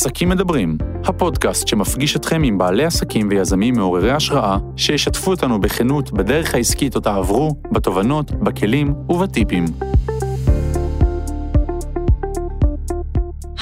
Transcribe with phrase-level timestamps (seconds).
[0.00, 6.54] עסקים מדברים, הפודקאסט שמפגיש אתכם עם בעלי עסקים ויזמים מעוררי השראה, שישתפו אותנו בכנות בדרך
[6.54, 9.64] העסקית אותה עברו, בתובנות, בכלים ובטיפים.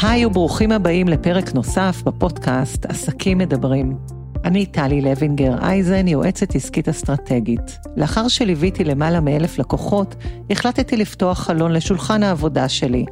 [0.03, 3.97] היי וברוכים הבאים לפרק נוסף בפודקאסט עסקים מדברים.
[4.45, 7.79] אני טלי לוינגר אייזן, יועצת עסקית אסטרטגית.
[7.97, 10.15] לאחר שליוויתי למעלה מאלף לקוחות,
[10.51, 13.05] החלטתי לפתוח חלון לשולחן העבודה שלי,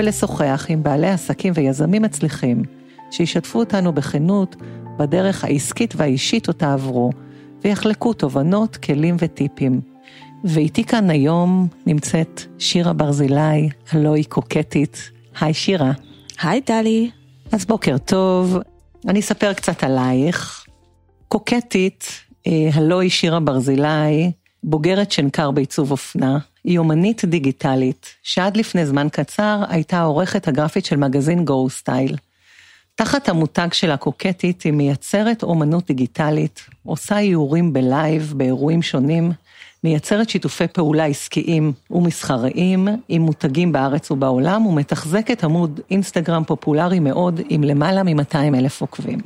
[0.00, 2.62] ולשוחח עם בעלי עסקים ויזמים מצליחים,
[3.10, 4.56] שישתפו אותנו בכנות
[4.98, 7.10] בדרך העסקית והאישית אותה עברו,
[7.64, 9.80] ויחלקו תובנות, כלים וטיפים.
[10.44, 15.10] ואיתי כאן היום נמצאת שירה ברזילי, הלא היא קוקטית.
[15.40, 15.92] היי שירה.
[16.42, 17.10] היי טלי.
[17.52, 18.58] אז בוקר טוב,
[19.08, 20.64] אני אספר קצת עלייך.
[21.28, 22.04] קוקטית,
[22.46, 24.32] אה, הלא היא שירה ברזילי,
[24.64, 30.96] בוגרת שנקר בעיצוב אופנה, היא אומנית דיגיטלית, שעד לפני זמן קצר הייתה העורכת הגרפית של
[30.96, 32.16] מגזין Go Style.
[32.94, 39.32] תחת המותג של הקוקטית היא מייצרת אומנות דיגיטלית, עושה איורים בלייב באירועים שונים,
[39.84, 47.64] מייצרת שיתופי פעולה עסקיים ומסחריים עם מותגים בארץ ובעולם ומתחזקת עמוד אינסטגרם פופולרי מאוד עם
[47.64, 49.18] למעלה מ-200 אלף עוקבים.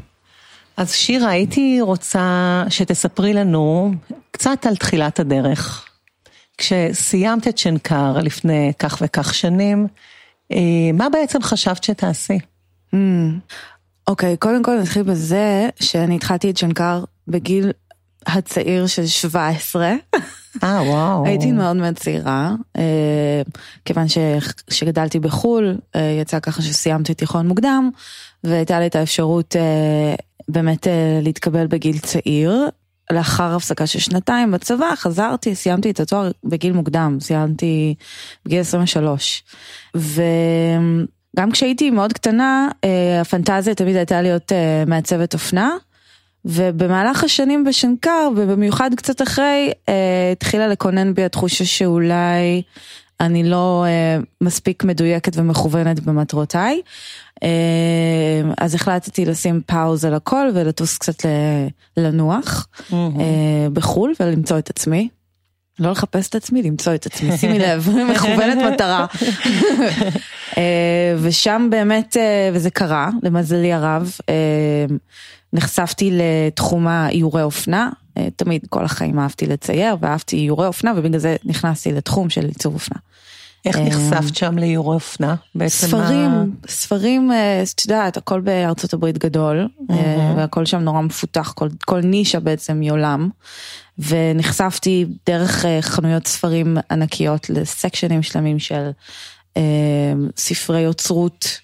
[0.76, 3.92] אז שירה, הייתי רוצה שתספרי לנו
[4.30, 5.93] קצת על תחילת הדרך.
[6.58, 9.86] כשסיימת את שנקר לפני כך וכך שנים,
[10.52, 12.38] אה, מה בעצם חשבת שתעשי?
[12.94, 12.96] Hmm.
[14.08, 17.70] אוקיי, קודם כל נתחיל בזה שאני התחלתי את שנקר בגיל
[18.26, 19.92] הצעיר של 17.
[20.62, 21.24] אה, וואו.
[21.26, 23.42] הייתי מאוד מאוד צעירה, אה,
[23.84, 24.06] כיוון
[24.70, 27.90] שגדלתי בחו"ל, אה, יצא ככה שסיימתי תיכון מוקדם,
[28.44, 29.56] והייתה לי את האפשרות
[30.48, 30.86] באמת
[31.22, 32.68] להתקבל בגיל צעיר.
[33.14, 37.94] לאחר הפסקה של שנתיים בצבא חזרתי, סיימתי את התואר בגיל מוקדם, סיימתי
[38.46, 39.42] בגיל 23.
[39.94, 42.68] וגם כשהייתי מאוד קטנה,
[43.20, 44.52] הפנטזיה תמיד הייתה להיות
[44.86, 45.70] מעצבת אופנה.
[46.44, 52.62] ובמהלך השנים בשנקר, ובמיוחד קצת אחרי, אה, התחילה לקונן בי התחושה שאולי
[53.20, 56.80] אני לא אה, מספיק מדויקת ומכוונת במטרותיי.
[57.42, 57.48] אה,
[58.58, 61.26] אז החלטתי לשים פאוז על הכל ולטוס קצת
[61.96, 62.94] לנוח mm-hmm.
[63.72, 65.08] בחו"ל ולמצוא את עצמי.
[65.78, 69.06] לא לחפש את עצמי, למצוא את עצמי, שימי לב, מכוונת מטרה.
[71.18, 72.16] ושם באמת,
[72.52, 74.12] וזה קרה, למזלי הרב,
[75.52, 77.90] נחשפתי לתחום האיורי אופנה,
[78.36, 82.98] תמיד כל החיים אהבתי לצייר ואהבתי איורי אופנה ובגלל זה נכנסתי לתחום של עיצוב אופנה.
[83.64, 85.34] איך נחשפת שם לאיורי אופנה?
[85.66, 87.30] ספרים, ספרים,
[87.74, 89.68] את יודעת, הכל בארצות הברית גדול,
[90.36, 93.28] והכל שם נורא מפותח, כל, כל נישה בעצם היא עולם.
[93.98, 98.90] ונחשפתי דרך חנויות ספרים ענקיות לסקשנים שלמים של
[100.36, 101.60] ספרי יוצרות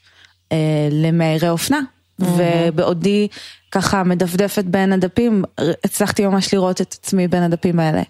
[0.90, 1.80] למאיירי אופנה.
[2.20, 3.28] ובעודי
[3.72, 5.44] ככה מדפדפת בין הדפים,
[5.84, 8.02] הצלחתי ממש לראות את עצמי בין הדפים האלה.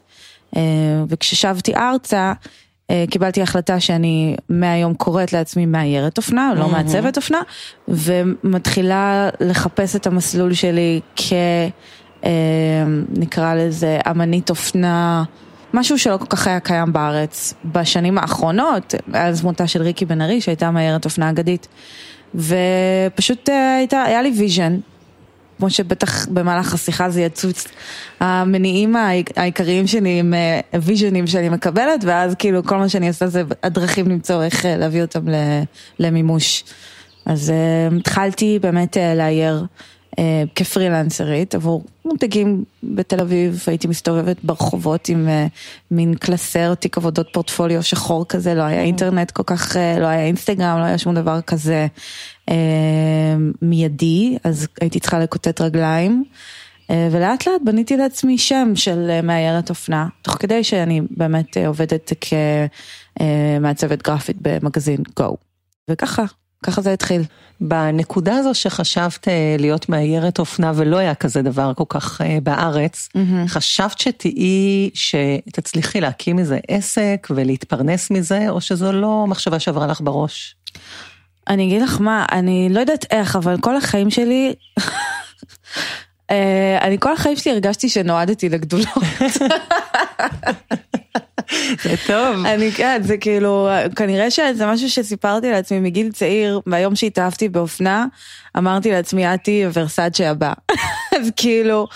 [0.56, 0.62] אה,
[1.08, 2.32] וכששבתי ארצה,
[2.90, 7.40] אה, קיבלתי החלטה שאני מהיום קוראת לעצמי מאיירת אופנה, לא מעצבת אופנה,
[7.88, 11.32] ומתחילה לחפש את המסלול שלי כ...
[12.24, 12.30] אה,
[13.08, 15.24] נקרא לזה אמנית אופנה,
[15.74, 20.40] משהו שלא כל כך היה קיים בארץ בשנים האחרונות, מאז מותה של ריקי בן ארי
[20.40, 21.68] שהייתה מאיירת אופנה אגדית.
[22.34, 24.76] ופשוט הייתה, היה לי vision
[25.60, 27.68] כמו שבטח במהלך השיחה זה יצוץ,
[28.20, 28.96] המניעים
[29.36, 30.34] העיקריים שלי הם
[30.82, 35.02] ויז'נים שאני מקבלת, ואז כאילו כל מה שאני עושה זה הדרכים למצוא איך אה, להביא
[35.02, 35.20] אותם
[35.98, 36.64] למימוש.
[37.26, 39.64] אז אה, התחלתי באמת אה, לאייר
[40.54, 45.28] כפרילנסרית עבור מותגים בתל אביב, הייתי מסתובבת ברחובות עם
[45.90, 50.78] מין קלסר, תיק עבודות פורטפוליו שחור כזה, לא היה אינטרנט כל כך, לא היה אינסטגרם,
[50.78, 51.86] לא היה שום דבר כזה.
[52.50, 52.54] אמ,
[53.62, 56.24] מיידי, אז הייתי צריכה לקוטט רגליים.
[56.90, 61.68] אה, ולאט לאט בניתי לעצמי שם של אה, מאיירת אופנה, תוך כדי שאני באמת אה,
[61.68, 62.12] עובדת
[63.60, 65.36] כמעצבת גרפית במגזין גו.
[65.90, 66.24] וככה,
[66.62, 67.22] ככה זה התחיל.
[67.60, 69.28] בנקודה הזו שחשבת
[69.58, 73.48] להיות מאיירת אופנה ולא היה כזה דבר כל כך בארץ, mm-hmm.
[73.48, 80.56] חשבת שתהיי, שתצליחי להקים איזה עסק ולהתפרנס מזה, או שזו לא מחשבה שעברה לך בראש?
[81.48, 84.54] אני אגיד לך מה, אני לא יודעת איך, אבל כל החיים שלי,
[86.30, 88.88] אה, אני כל החיים שלי הרגשתי שנועדתי לגדולות.
[91.82, 92.46] זה טוב.
[92.46, 98.06] אני כן, זה כאילו, כנראה שזה משהו שסיפרתי לעצמי מגיל צעיר, מהיום שהתאהבתי באופנה,
[98.58, 100.52] אמרתי לעצמי, את תהיי ורסאצ'ה הבא.
[101.20, 101.88] אז כאילו,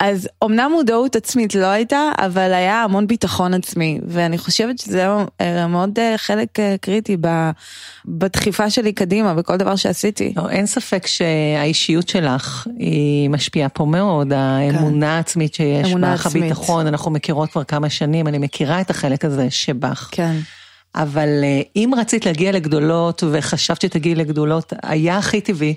[0.00, 5.06] אז אמנם מודעות עצמית לא הייתה, אבל היה המון ביטחון עצמי, ואני חושבת שזה
[5.68, 7.16] מאוד אה, חלק אה, קריטי
[8.04, 10.32] בדחיפה שלי קדימה, בכל דבר שעשיתי.
[10.36, 17.10] לא, אין ספק שהאישיות שלך היא משפיעה פה מאוד, האמונה העצמית שיש בך, הביטחון, אנחנו
[17.10, 20.08] מכירות כבר כמה שנים, אני מכירה את החלק הזה שבך.
[20.12, 20.36] כן.
[20.94, 25.74] אבל אה, אם רצית להגיע לגדולות וחשבת שתגיעי לגדולות, היה הכי טבעי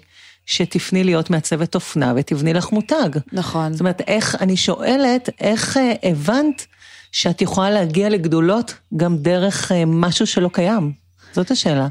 [0.50, 3.10] שתפני להיות מעצבת אופנה ותבני לך מותג.
[3.34, 3.74] נכון.
[3.74, 6.66] זאת אומרת, איך, אני שואלת, איך אה, הבנת
[7.12, 10.94] שאת יכולה להגיע לגדולות גם דרך אה, משהו שלא קיים?
[11.34, 11.88] זאת השאלה.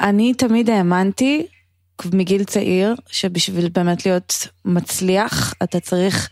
[0.00, 1.46] אני תמיד האמנתי
[2.12, 6.28] מגיל צעיר, שבשביל באמת להיות מצליח, אתה צריך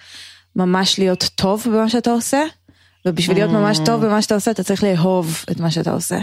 [0.56, 2.42] ממש להיות טוב במה שאתה עושה.
[3.06, 6.18] ובשביל להיות ממש טוב במה שאתה עושה, אתה צריך לאהוב את מה שאתה עושה.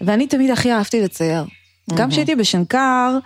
[0.00, 1.44] ואני תמיד הכי אהבתי לצייר.
[1.94, 3.18] גם כשהייתי בשנקר,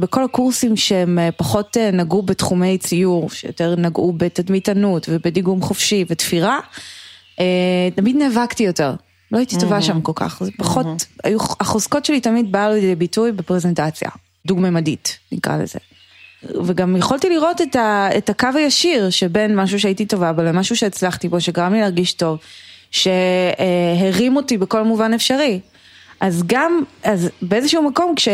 [0.00, 6.60] בכל הקורסים שהם אה, פחות אה, נגעו בתחומי ציור, שיותר נגעו בתדמיתנות ובדיגום חופשי ותפירה,
[7.94, 8.94] תמיד נאבקתי יותר.
[9.32, 10.86] לא הייתי טובה שם כל כך, זה פחות,
[11.24, 14.10] היו, החוזקות שלי תמיד באו לידי ביטוי בפרזנטציה,
[14.46, 15.78] דוגממדית נקרא לזה.
[16.64, 21.28] וגם יכולתי לראות את, ה, את הקו הישיר שבין משהו שהייתי טובה בו למשהו שהצלחתי
[21.28, 22.38] בו, שגרם לי להרגיש טוב,
[22.90, 25.60] שהרים אותי בכל מובן אפשרי.
[26.20, 28.28] אז גם, אז באיזשהו מקום כש,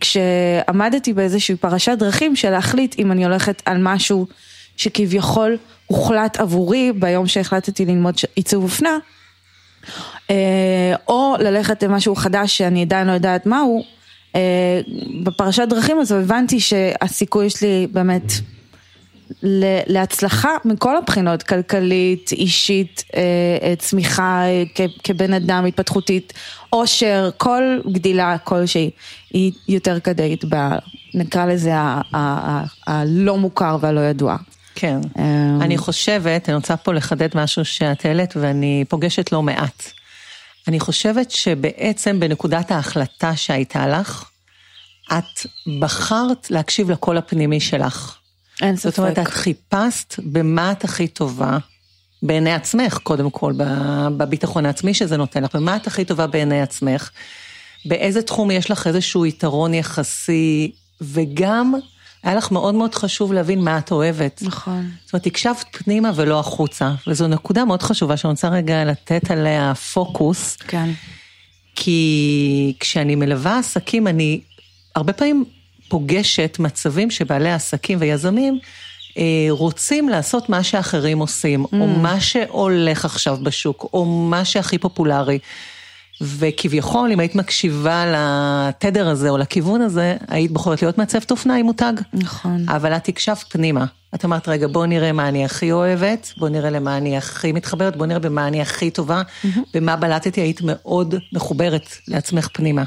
[0.00, 4.26] כשעמדתי באיזושהי פרשת דרכים של להחליט אם אני הולכת על משהו
[4.76, 8.98] שכביכול הוחלט עבורי ביום שהחלטתי ללמוד עיצוב אופנה,
[10.30, 13.84] אה, או ללכת למשהו חדש שאני עדיין לא יודעת מהו,
[14.36, 14.80] אה,
[15.22, 18.32] בפרשת דרכים הזו הבנתי שהסיכוי שלי באמת
[19.86, 23.20] להצלחה מכל הבחינות, כלכלית, אישית, אה,
[23.62, 24.42] אה, צמיחה
[25.04, 26.32] כבן אדם, התפתחותית,
[26.70, 27.62] עושר, כל
[27.92, 28.90] גדילה כלשהי,
[29.30, 30.56] היא יותר כדאית ב...
[31.14, 31.72] נקרא לזה
[32.86, 34.36] הלא מוכר והלא ידוע.
[34.74, 35.00] כן,
[35.60, 39.82] אני חושבת, אני רוצה פה לחדד משהו שאת העלית ואני פוגשת לא מעט.
[40.68, 44.30] אני חושבת שבעצם בנקודת ההחלטה שהייתה לך,
[45.12, 45.46] את
[45.80, 48.18] בחרת להקשיב לקול הפנימי שלך.
[48.62, 48.88] אין ספק.
[48.88, 51.58] זאת אומרת, את חיפשת במה את הכי טובה,
[52.22, 53.52] בעיני עצמך, קודם כל,
[54.16, 57.10] בביטחון העצמי שזה נותן לך, במה את הכי טובה בעיני עצמך,
[57.84, 61.74] באיזה תחום יש לך איזשהו יתרון יחסי, וגם
[62.22, 64.42] היה לך מאוד מאוד חשוב להבין מה את אוהבת.
[64.44, 64.90] נכון.
[65.04, 69.74] זאת אומרת, הקשבת פנימה ולא החוצה, וזו נקודה מאוד חשובה שאני רוצה רגע לתת עליה
[69.74, 70.56] פוקוס.
[70.56, 70.90] כן.
[71.74, 74.40] כי כשאני מלווה עסקים, אני
[74.94, 75.44] הרבה פעמים
[75.88, 78.58] פוגשת מצבים שבעלי עסקים ויזמים
[79.18, 81.68] אה, רוצים לעשות מה שאחרים עושים, mm.
[81.72, 85.38] או מה שהולך עכשיו בשוק, או מה שהכי פופולרי.
[86.20, 91.66] וכביכול, אם היית מקשיבה לתדר הזה או לכיוון הזה, היית בוחרת להיות מעצבת אופנה עם
[91.66, 91.92] מותג.
[92.12, 92.68] נכון.
[92.68, 93.84] אבל את הקשבת פנימה.
[94.14, 97.96] את אמרת, רגע, בוא נראה מה אני הכי אוהבת, בוא נראה למה אני הכי מתחברת,
[97.96, 99.58] בוא נראה במה אני הכי טובה, mm-hmm.
[99.74, 102.82] במה בלטתי, היית מאוד מחוברת לעצמך פנימה.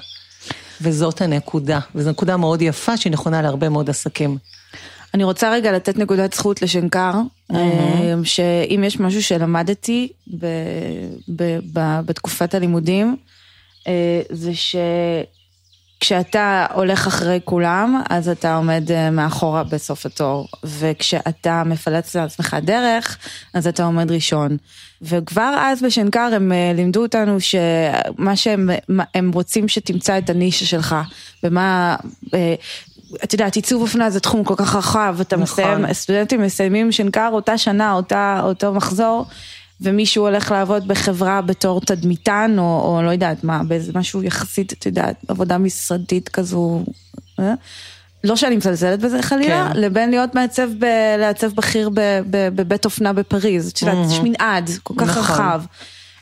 [0.81, 4.37] וזאת הנקודה, וזו נקודה מאוד יפה שהיא נכונה להרבה מאוד עסקים.
[5.13, 7.13] אני רוצה רגע לתת נקודת זכות לשנקר,
[7.51, 7.55] mm-hmm.
[8.23, 10.09] שאם יש משהו שלמדתי
[10.39, 10.45] ב,
[11.35, 13.15] ב, ב, בתקופת הלימודים,
[13.87, 14.51] אה, זה
[15.99, 23.17] שכשאתה הולך אחרי כולם, אז אתה עומד אה, מאחורה בסוף התור, וכשאתה מפלץ לעצמך דרך,
[23.53, 24.57] אז אתה עומד ראשון.
[25.01, 28.69] וכבר אז בשנקר הם לימדו אותנו שמה שהם
[29.15, 30.95] הם רוצים שתמצא את הנישה שלך,
[31.43, 31.95] ומה,
[33.23, 35.43] את יודעת, עיצוב אופנה זה תחום כל כך רחב, אתה נכון.
[35.43, 39.25] מסיים, סטודנטים מסיימים שנקר אותה שנה, אותה, אותו מחזור,
[39.81, 44.85] ומישהו הולך לעבוד בחברה בתור תדמיתן, או, או לא יודעת מה, באיזה משהו יחסית, את
[44.85, 46.83] יודעת, עבודה משרדית כזו.
[47.39, 47.53] אה?
[48.23, 49.79] לא שאני מזלזלת בזה חלילה, כן.
[49.79, 50.85] לבין להיות מעצב, ב,
[51.19, 51.89] לעצב בכיר
[52.29, 54.13] בבית אופנה בפריז, את יודעת, mm-hmm.
[54.13, 55.21] יש מנעד כל כך נכון.
[55.21, 55.61] רחב.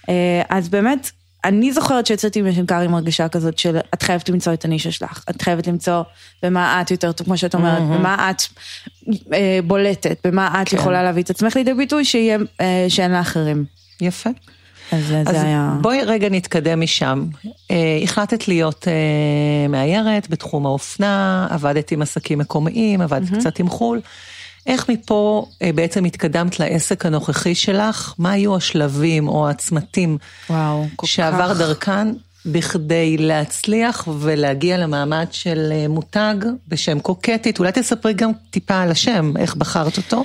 [0.09, 1.11] אה, אז באמת,
[1.45, 5.41] אני זוכרת שיצאתי משנקר עם הרגשה כזאת של את חייבת למצוא את הנישה שלך, את
[5.41, 6.01] חייבת למצוא
[6.43, 7.97] במה את יותר טוב, כמו שאת אומרת, mm-hmm.
[7.97, 8.41] במה את
[9.33, 10.77] אה, בולטת, במה את כן.
[10.77, 13.65] יכולה להביא את עצמך לידי ביטוי שיהיה, אה, שאין לאחרים.
[14.01, 14.29] יפה.
[14.91, 15.75] אז, אז זה היה...
[15.81, 17.25] בואי רגע נתקדם משם.
[17.71, 23.39] אה, החלטת להיות אה, מאיירת בתחום האופנה, עבדת עם עסקים מקומיים, עבדת mm-hmm.
[23.39, 24.01] קצת עם חו"ל.
[24.67, 28.13] איך מפה אה, בעצם התקדמת לעסק הנוכחי שלך?
[28.17, 30.17] מה היו השלבים או הצמתים
[30.49, 31.59] וואו, שעבר כך...
[31.59, 32.07] דרכן
[32.45, 36.35] בכדי להצליח ולהגיע למעמד של אה, מותג
[36.67, 37.59] בשם קוקטית?
[37.59, 40.23] אולי תספרי גם טיפה על השם, איך בחרת אותו?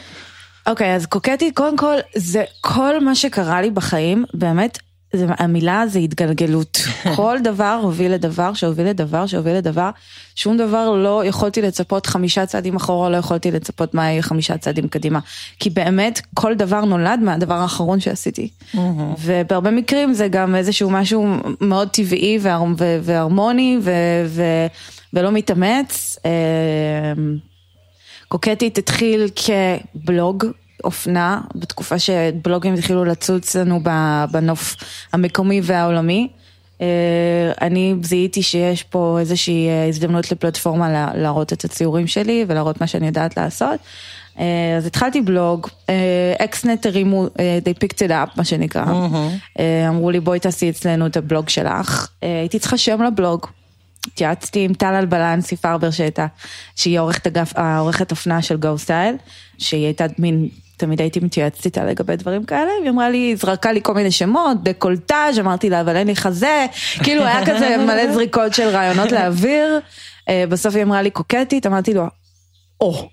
[0.67, 4.79] אוקיי, okay, אז קוקטית, קודם כל, זה כל מה שקרה לי בחיים, באמת,
[5.13, 6.79] זה, המילה זה התגלגלות.
[7.17, 9.91] כל דבר הוביל לדבר שהוביל לדבר שהוביל לדבר.
[10.35, 14.89] שום דבר לא יכולתי לצפות חמישה צעדים אחורה, לא יכולתי לצפות מה יהיה חמישה צעדים
[14.89, 15.19] קדימה.
[15.59, 18.49] כי באמת כל דבר נולד מהדבר האחרון שעשיתי.
[19.19, 22.65] ובהרבה מקרים זה גם איזשהו משהו מאוד טבעי והר,
[23.03, 23.91] והרמוני ו,
[24.27, 24.43] ו,
[25.13, 26.19] ולא מתאמץ.
[26.25, 27.13] אה,
[28.29, 30.45] קוקטית התחיל כבלוג
[30.85, 31.41] אופנה,
[31.81, 33.81] בתקופה שבלוגים התחילו לצוץ לנו
[34.31, 34.77] בנוף
[35.13, 36.29] המקומי והעולמי.
[36.81, 36.87] אה,
[37.61, 43.07] אני זיהיתי שיש פה איזושהי אה, הזדמנות לפלטפורמה להראות את הציורים שלי ולהראות מה שאני
[43.07, 43.81] יודעת לעשות.
[44.39, 45.67] אה, אז התחלתי בלוג,
[46.39, 49.59] אקסנט הרימו, they picked it up מה שנקרא, mm-hmm.
[49.89, 53.47] אמרו לי בואי תעשי אצלנו את הבלוג שלך, הייתי צריכה שם לבלוג,
[54.07, 56.27] התייעצתי עם טל אלבלנסי פרבר שהייתה,
[56.77, 57.53] שהיא עורכת אגף,
[58.11, 59.17] אופנה של גו סטייל,
[59.59, 60.49] שהיא הייתה מין
[60.81, 64.63] תמיד הייתי מתייעצת איתה לגבי דברים כאלה, היא אמרה לי, זרקה לי כל מיני שמות,
[64.63, 66.67] דקולטאז', אמרתי לה, אבל אין לי חזה,
[67.05, 69.81] כאילו היה כזה מלא זריקות של רעיונות לאוויר,
[70.29, 72.07] אה, בסוף היא אמרה לי קוקטית, אמרתי לו,
[72.81, 73.09] או.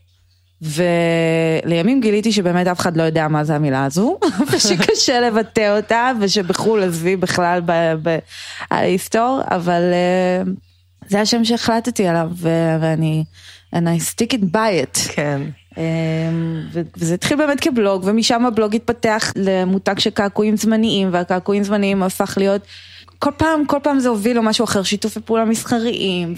[0.62, 4.20] ולימים גיליתי שבאמת אף אחד לא יודע מה זה המילה הזו,
[4.52, 7.62] ושקשה לבטא אותה, ושבחו"ל עזבי בכלל
[8.72, 10.52] בהיסטור, אבל אה,
[11.08, 12.30] זה השם שהחלטתי עליו,
[12.80, 13.24] ואני,
[13.76, 15.00] and I stick it by it.
[15.10, 15.42] כן.
[15.78, 15.84] אמ,
[16.98, 22.62] וזה התחיל באמת כבלוג, ומשם הבלוג התפתח למותג של קעקועים זמניים, והקעקועים זמניים הפך להיות,
[23.20, 26.34] כל פעם, כל פעם זה הוביל למשהו אחר, שיתופי פעולה מסחריים,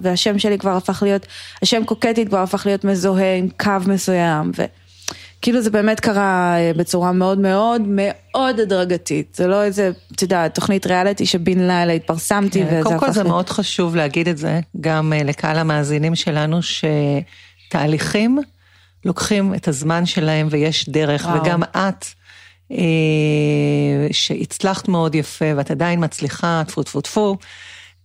[0.00, 1.26] והשם שלי כבר הפך להיות,
[1.62, 7.12] השם קוקטית כבר הפך להיות מזוהה עם קו מסוים, וכאילו זה באמת קרה אה, בצורה
[7.12, 12.66] מאוד מאוד מאוד הדרגתית, זה לא איזה, אתה יודע, תוכנית ריאליטי שבן לילה התפרסמתי, כן,
[12.66, 12.86] וזה הפך...
[12.86, 18.38] קודם כל זה מאוד חשוב להגיד את זה, גם אה, לקהל המאזינים שלנו, שתהליכים
[19.04, 21.42] לוקחים את הזמן שלהם ויש דרך, וואו.
[21.42, 22.04] וגם את,
[22.72, 22.76] אה,
[24.12, 27.36] שהצלחת מאוד יפה ואת עדיין מצליחה, טפו טפו טפו,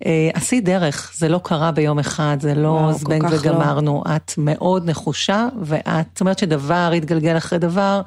[0.06, 3.38] אה, עשית דרך, זה לא קרה ביום אחד, זה לא זבנג לא.
[3.40, 4.16] וגמרנו, לא.
[4.16, 8.02] את מאוד נחושה, ואת, זאת אומרת שדבר התגלגל אחרי דבר,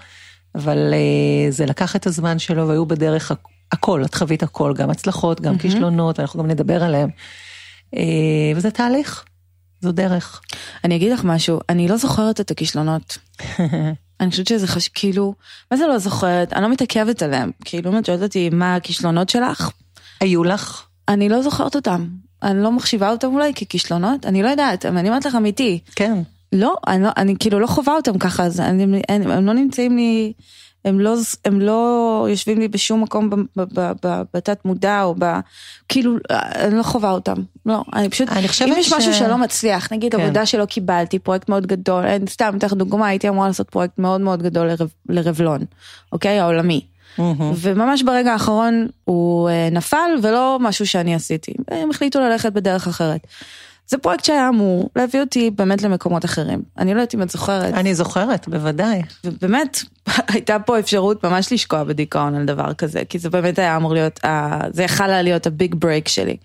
[0.55, 3.33] אבל אה, זה לקח את הזמן שלו והיו בדרך
[3.73, 5.59] הכל, את חווית הכל, גם הצלחות, גם mm-hmm.
[5.59, 7.09] כישלונות, אנחנו גם נדבר עליהם.
[7.97, 8.03] אה,
[8.57, 9.25] וזה תהליך.
[9.83, 10.41] זו דרך.
[10.85, 13.19] אני אגיד לך משהו, אני לא זוכרת את הכישלונות.
[14.21, 14.89] אני חושבת שזה חש...
[14.89, 15.35] כאילו,
[15.71, 16.53] מה זה לא זוכרת?
[16.53, 17.51] אני לא מתעכבת עליהם.
[17.65, 19.71] כאילו, אם את שואלת אותי מה הכישלונות שלך?
[20.21, 20.87] היו לך?
[21.09, 22.09] אני לא זוכרת אותם.
[22.43, 25.81] אני לא מחשיבה אותם אולי ככישלונות, אני לא יודעת, אני אומרת לך אמיתי.
[25.97, 26.19] כן.
[26.53, 29.97] לא, אני, לא, אני כאילו לא חווה אותם ככה, אז אני, הם, הם לא נמצאים
[29.97, 30.33] לי...
[30.85, 33.31] הם לא, הם לא יושבים לי בשום מקום
[34.35, 35.25] בתת מודע או ב...
[35.89, 37.35] כאילו, אני לא חווה אותם.
[37.67, 38.93] לא, אני פשוט, אני אם יש ש...
[38.93, 40.21] משהו שלא מצליח, נגיד כן.
[40.21, 43.99] עבודה שלא קיבלתי, פרויקט מאוד גדול, אין, סתם, אתן לך דוגמה, הייתי אמורה לעשות פרויקט
[43.99, 45.61] מאוד מאוד גדול לרב, לרבלון,
[46.13, 46.39] אוקיי?
[46.39, 46.81] העולמי.
[47.19, 47.23] Mm-hmm.
[47.57, 53.27] וממש ברגע האחרון הוא אה, נפל ולא משהו שאני עשיתי, הם החליטו ללכת בדרך אחרת.
[53.87, 56.63] זה פרויקט שהיה אמור להביא אותי באמת למקומות אחרים.
[56.79, 57.75] אני לא יודעת אם את זוכרת.
[57.75, 59.03] אני זוכרת, בוודאי.
[59.25, 59.83] ובאמת,
[60.33, 64.21] הייתה פה אפשרות ממש לשקוע בדיכאון על דבר כזה, כי זה באמת היה אמור להיות,
[64.71, 66.37] זה יכל היה להיות ה big break שלי.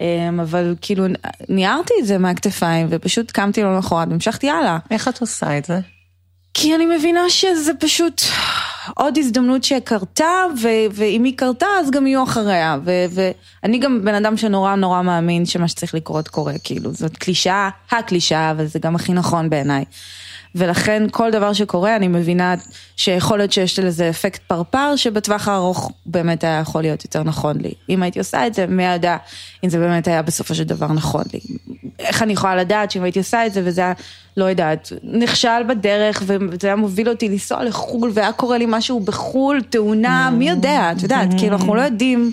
[0.00, 1.04] אמ, אבל כאילו
[1.48, 4.78] ניערתי את זה מהכתפיים ופשוט קמתי לא למחרת והמשכתי הלאה.
[4.90, 5.80] איך את עושה את זה?
[6.54, 8.22] כי אני מבינה שזה פשוט
[8.94, 12.78] עוד הזדמנות שקרתה, ו- ואם היא קרתה אז גם יהיו אחריה.
[12.84, 18.50] ואני גם בן אדם שנורא נורא מאמין שמה שצריך לקרות קורה, כאילו, זאת קלישאה, הקלישאה,
[18.50, 19.84] אבל זה גם הכי נכון בעיניי.
[20.54, 22.54] ולכן כל דבר שקורה אני מבינה
[22.96, 27.72] שיכול להיות שיש לזה אפקט פרפר שבטווח הארוך באמת היה יכול להיות יותר נכון לי.
[27.88, 29.16] אם הייתי עושה את זה, מי יודע
[29.64, 31.40] אם זה באמת היה בסופו של דבר נכון לי.
[31.98, 33.92] איך אני יכולה לדעת שאם הייתי עושה את זה וזה היה,
[34.36, 39.62] לא יודעת, נכשל בדרך וזה היה מוביל אותי לנסוע לחו"ל והיה קורה לי משהו בחו"ל,
[39.62, 42.32] תאונה, מי יודע, את יודעת, כאילו אנחנו לא יודעים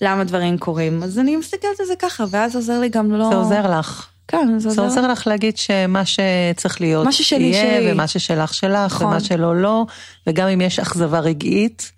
[0.00, 1.02] למה דברים קורים.
[1.02, 3.28] אז אני מסתכלת על זה ככה, ואז עוזר לי גם לא...
[3.30, 4.06] זה עוזר לך.
[4.28, 4.82] כן, זה עוזר.
[4.82, 7.92] זה עוזר לך להגיד שמה שצריך להיות מה ששלי יהיה, שלי.
[7.92, 9.06] ומה ששלך שלך, נכון.
[9.06, 9.86] ומה שלא לא,
[10.26, 11.92] וגם אם יש אכזבה רגעית,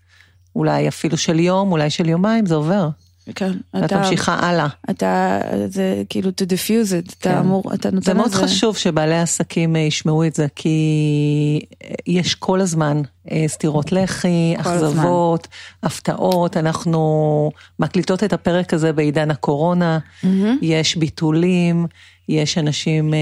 [0.56, 2.88] אולי אפילו של יום, אולי של יומיים, זה עובר.
[3.34, 3.52] כן.
[3.74, 4.66] ואת ממשיכה הלאה.
[4.90, 7.30] אתה, זה כאילו to diffuse it, כן.
[7.30, 8.04] אתה אמור, אתה נותן לזה.
[8.04, 13.44] זה מאוד חשוב שבעלי עסקים אה, ישמעו את זה, כי אה, יש כל הזמן אה,
[13.46, 15.48] סטירות לחי, אכזבות,
[15.82, 20.26] הפתעות, אנחנו מקליטות את הפרק הזה בעידן הקורונה, mm-hmm.
[20.62, 21.86] יש ביטולים,
[22.28, 23.14] יש אנשים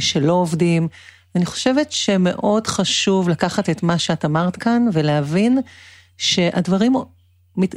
[0.00, 0.88] שלא עובדים.
[1.34, 5.58] אני חושבת שמאוד חשוב לקחת את מה שאת אמרת כאן ולהבין
[6.18, 6.94] שהדברים,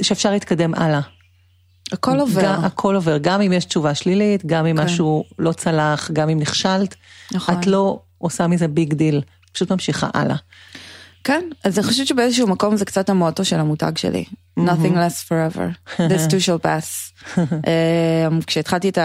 [0.02, 1.00] שאפשר להתקדם הלאה.
[1.92, 2.42] הכל עובר.
[2.42, 4.84] גם, הכל עובר, גם אם יש תשובה שלילית, גם אם כן.
[4.84, 6.94] משהו לא צלח, גם אם נכשלת,
[7.32, 7.54] נכון.
[7.54, 9.20] את לא עושה מזה big deal,
[9.52, 10.36] פשוט ממשיכה הלאה.
[11.24, 14.24] כן, אז אני חושבת שבאיזשהו מקום זה קצת המוטו של המותג שלי.
[14.58, 17.12] Nothing lasts forever, this too shall pass.
[17.40, 18.98] אמ, כשהתחלתי את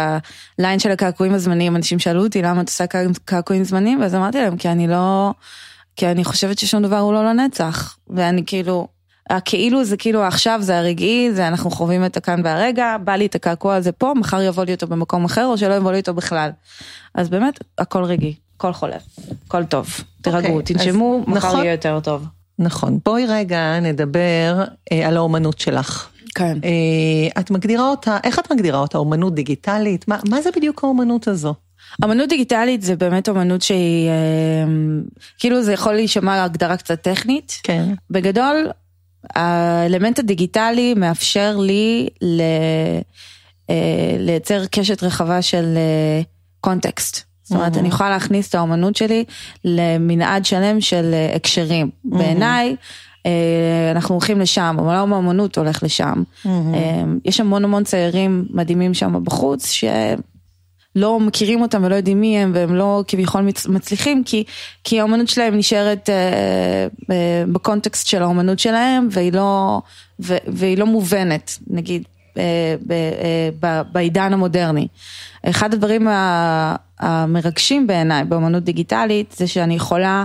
[0.60, 2.86] הליין של הקעקועים הזמניים, אנשים שאלו אותי למה את עושה
[3.26, 5.32] קעקועים זמניים, ואז אמרתי להם, כי אני לא,
[5.96, 7.98] כי אני חושבת ששום דבר הוא לא לנצח.
[8.10, 8.88] ואני כאילו,
[9.30, 13.36] הכאילו זה כאילו עכשיו זה הרגעי, זה אנחנו חווים את הכאן והרגע, בא לי את
[13.36, 16.50] הקעקוע הזה פה, מחר יבוא לי אותו במקום אחר, או שלא יבוא לי אותו בכלל.
[17.16, 19.04] אז באמת, הכל רגעי, הכל חולף,
[19.48, 19.90] הכל טוב.
[20.22, 21.60] תירגעו, אוקיי, תנשמו, מחר נכון.
[21.60, 22.26] יהיה יותר טוב.
[22.60, 23.00] נכון.
[23.06, 26.10] בואי רגע נדבר אה, על האומנות שלך.
[26.36, 26.58] כן.
[26.64, 28.98] אה, את מגדירה אותה, איך את מגדירה אותה?
[28.98, 30.08] אומנות דיגיטלית?
[30.08, 31.54] מה, מה זה בדיוק האומנות הזו?
[32.04, 34.14] אמנות דיגיטלית זה באמת אמנות שהיא, אה,
[35.38, 37.60] כאילו זה יכול להישמע הגדרה קצת טכנית.
[37.64, 37.94] כן.
[38.10, 38.70] בגדול,
[39.36, 42.42] האלמנט הדיגיטלי מאפשר לי ל...
[43.70, 46.22] אה, לייצר קשת רחבה של אה,
[46.62, 47.28] קונטקסט.
[47.44, 49.24] זאת אומרת, אני יכולה להכניס את האומנות שלי
[49.66, 51.90] למנעד שלם של אה, הקשרים.
[52.04, 52.76] בעיניי,
[53.26, 56.24] אה, אנחנו הולכים לשם, עולם האומנות הולך לשם.
[56.46, 56.52] אה,
[57.26, 59.84] יש המון המון ציירים מדהימים שם בחוץ, ש...
[60.98, 64.44] לא מכירים אותם ולא יודעים מי הם והם לא כביכול מצ- מצליחים כי,
[64.84, 66.16] כי האומנות שלהם נשארת אה,
[67.12, 69.82] אה, בקונטקסט של האומנות שלהם והיא לא,
[70.20, 72.04] ו, והיא לא מובנת נגיד
[72.38, 74.88] אה, ב, אה, ב, בעידן המודרני.
[75.44, 76.08] אחד הדברים
[77.00, 80.24] המרגשים בעיניי באומנות דיגיטלית זה שאני יכולה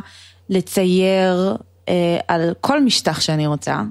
[0.49, 1.57] לצייר
[1.89, 3.83] אה, על כל משטח שאני רוצה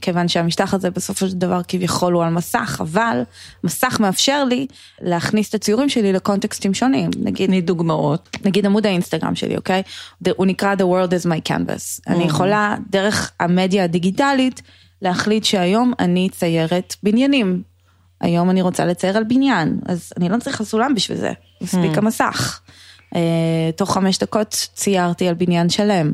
[0.00, 3.22] כיוון שהמשטח הזה בסופו של דבר כביכול הוא על מסך, אבל
[3.64, 4.66] מסך מאפשר לי
[5.00, 7.10] להכניס את הציורים שלי לקונטקסטים שונים.
[7.22, 8.28] נגיד, תני דוגמאות.
[8.44, 9.82] נגיד עמוד האינסטגרם שלי, אוקיי?
[10.36, 12.02] הוא נקרא The World is my canvas.
[12.06, 14.62] אני יכולה דרך המדיה הדיגיטלית
[15.02, 17.62] להחליט שהיום אני ציירת בניינים.
[18.20, 22.60] היום אני רוצה לצייר על בניין, אז אני לא צריכה סולם בשביל זה, מספיק המסך.
[23.14, 26.12] אה, תוך חמש דקות ציירתי על בניין שלם.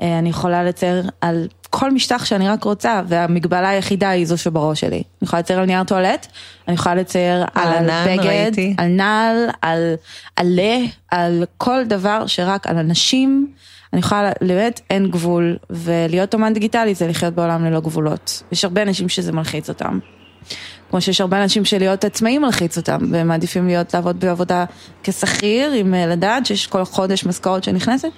[0.00, 4.80] אה, אני יכולה לצייר על כל משטח שאני רק רוצה, והמגבלה היחידה היא זו שבראש
[4.80, 4.96] שלי.
[4.96, 6.26] אני יכולה לצייר על נייר טואלט,
[6.68, 8.52] אני יכולה לצייר על ענן, בגד.
[8.78, 9.94] על נעל, על
[10.36, 10.78] עלה,
[11.10, 13.52] על כל דבר שרק על אנשים.
[13.92, 18.42] אני יכולה, באמת אין גבול, ולהיות אומן דיגיטלי זה לחיות בעולם ללא גבולות.
[18.52, 19.98] יש הרבה אנשים שזה מלחיץ אותם.
[20.92, 24.64] כמו שיש הרבה אנשים שלהיות עצמאים מלחיץ אותם, והם מעדיפים להיות, לעבוד בעבודה
[25.02, 28.08] כשכיר, עם אה, לדעת שיש כל חודש משכורת שנכנסת.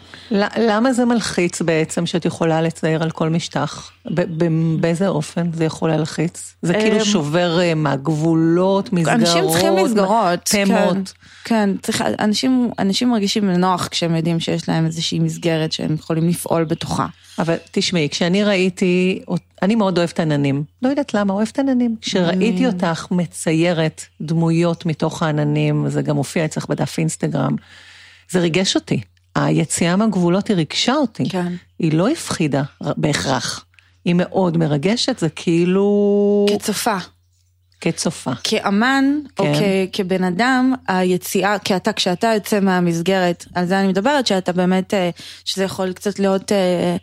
[0.57, 3.91] למה זה מלחיץ בעצם שאת יכולה לצייר על כל משטח?
[4.81, 6.55] באיזה אופן זה יכול להלחיץ?
[6.63, 9.21] זה כאילו אמ, שובר אה, מה, גבולות, מסגרות?
[9.21, 10.41] אנשים צריכים מסגרות.
[10.45, 11.13] תמות.
[11.45, 16.29] כן, כן צריך, אנשים, אנשים מרגישים נוח כשהם יודעים שיש להם איזושהי מסגרת שהם יכולים
[16.29, 17.07] לפעול בתוכה.
[17.38, 19.23] אבל תשמעי, כשאני ראיתי,
[19.62, 20.64] אני מאוד אוהבת עננים.
[20.83, 21.97] לא יודעת למה, אוהבת עננים.
[22.01, 27.57] כשראיתי אותך מציירת דמויות מתוך העננים, זה גם הופיע אצלך בדף אינסטגרם,
[28.31, 29.01] זה ריגש אותי.
[29.35, 31.29] היציאה מהגבולות היא ריגשה אותי.
[31.29, 31.53] כן.
[31.79, 33.64] היא לא הפחידה בהכרח.
[34.05, 36.47] היא מאוד מרגשת, זה כאילו...
[36.59, 36.97] כצופה.
[37.81, 38.33] כצופה.
[38.44, 39.05] כאמן,
[39.38, 39.53] או כן.
[39.55, 44.94] כ- כבן אדם, היציאה, כי אתה, כשאתה יוצא מהמסגרת, על זה אני מדברת, שאתה באמת,
[44.94, 45.11] אה,
[45.44, 46.97] שזה יכול קצת להיות, אה,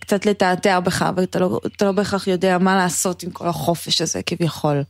[0.00, 4.82] קצת לתעתע בך, ואתה לא, לא בהכרח יודע מה לעשות עם כל החופש הזה כביכול.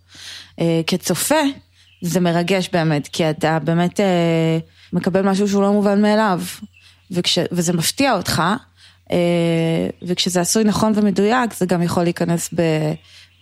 [0.61, 1.41] אה, כצופה,
[2.03, 4.59] זה מרגש באמת, כי אתה באמת אה,
[4.93, 6.41] מקבל משהו שהוא לא מובן מאליו,
[7.11, 8.43] וכש, וזה מפתיע אותך,
[9.13, 9.17] אה,
[10.03, 12.63] וכשזה עשוי נכון ומדויק, זה גם יכול להיכנס ב,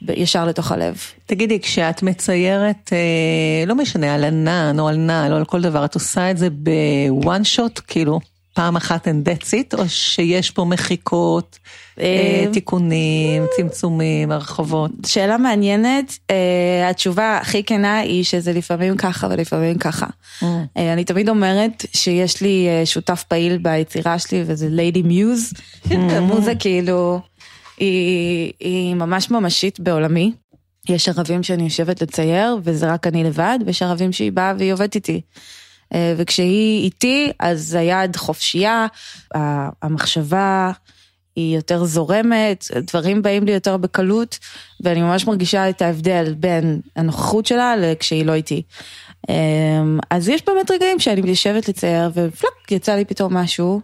[0.09, 0.97] ישר לתוך הלב.
[1.27, 5.85] תגידי, כשאת מציירת, אה, לא משנה, על ענן או על נעל או על כל דבר,
[5.85, 8.21] את עושה את זה בוואן שוט, כאילו,
[8.55, 11.59] פעם אחת and that's it, או שיש פה מחיקות,
[12.01, 14.91] אה, אה, תיקונים, צמצומים, הרחבות?
[15.07, 20.07] שאלה מעניינת, אה, התשובה הכי כנה היא שזה לפעמים ככה ולפעמים ככה.
[20.43, 25.53] אה, אני תמיד אומרת שיש לי שותף פעיל ביצירה שלי וזה ליידי מיוז,
[25.91, 27.21] המוזה כאילו,
[27.79, 30.33] היא ממש ממשית בעולמי.
[30.89, 34.95] יש ערבים שאני יושבת לצייר וזה רק אני לבד, ויש ערבים שהיא באה והיא עובדת
[34.95, 35.21] איתי.
[35.95, 38.87] אה, וכשהיא איתי אז היד חופשייה,
[39.83, 40.73] המחשבה
[41.37, 44.39] היא יותר זורמת, דברים באים לי יותר בקלות,
[44.81, 48.63] ואני ממש מרגישה את ההבדל בין הנוכחות שלה לכשהיא לא איתי.
[49.29, 53.81] אמ, אז יש באמת רגעים שאני יושבת לצייר ופלאק יצא לי פתאום משהו.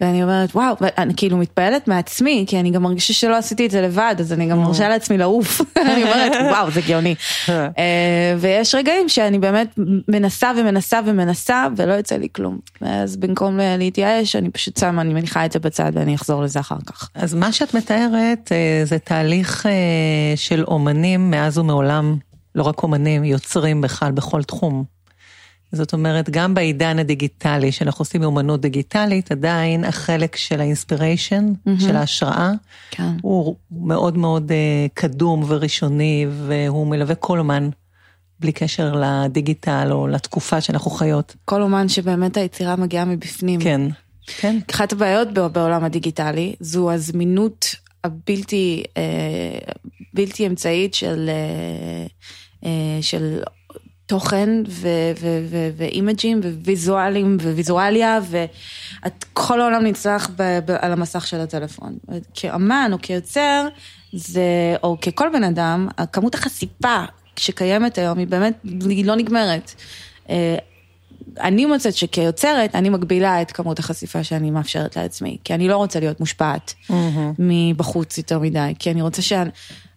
[0.00, 3.82] ואני אומרת וואו, ואני כאילו מתפעלת מעצמי, כי אני גם מרגישה שלא עשיתי את זה
[3.82, 5.60] לבד, אז אני גם מרשה לעצמי לעוף.
[5.76, 7.14] אני אומרת וואו, זה גאוני.
[7.48, 12.58] אה, ויש רגעים שאני באמת מנסה ומנסה ומנסה, ולא יוצא לי כלום.
[12.80, 16.78] אז במקום להתייאש, אני פשוט שמה, אני מניחה את זה בצד ואני אחזור לזה אחר
[16.86, 17.08] כך.
[17.14, 19.72] אז מה שאת מתארת אה, זה תהליך אה,
[20.36, 22.16] של אומנים מאז ומעולם,
[22.54, 24.97] לא רק אומנים, יוצרים בכלל בכל תחום.
[25.72, 31.80] זאת אומרת, גם בעידן הדיגיטלי, שאנחנו עושים אומנות דיגיטלית, עדיין החלק של האינספיריישן, mm-hmm.
[31.80, 32.52] של ההשראה,
[32.90, 33.12] כן.
[33.22, 34.54] הוא מאוד מאוד uh,
[34.94, 37.68] קדום וראשוני, והוא מלווה כל אומן,
[38.40, 41.36] בלי קשר לדיגיטל או לתקופה שאנחנו חיות.
[41.44, 43.60] כל אומן שבאמת היצירה מגיעה מבפנים.
[43.60, 43.80] כן,
[44.26, 44.58] כן.
[44.70, 49.72] אחת הבעיות בעולם הדיגיטלי זו הזמינות הבלתי אה,
[50.14, 51.30] בלתי אמצעית של,
[52.64, 53.40] אה, של
[54.08, 54.48] תוכן
[55.76, 60.30] ואימג'ים וויזואלים וויזואליה וכל העולם נצטרך
[60.78, 61.98] על המסך של הטלפון.
[62.34, 63.68] כאמן או כיוצר,
[64.12, 67.04] זה, או ככל בן אדם, כמות החשיפה
[67.36, 69.74] שקיימת היום היא באמת, היא לא נגמרת.
[70.30, 70.56] אה,
[71.40, 76.00] אני מוצאת שכיוצרת, אני מגבילה את כמות החשיפה שאני מאפשרת לעצמי, כי אני לא רוצה
[76.00, 76.92] להיות מושפעת mm-hmm.
[77.38, 79.32] מבחוץ יותר מדי, כי אני רוצה ש...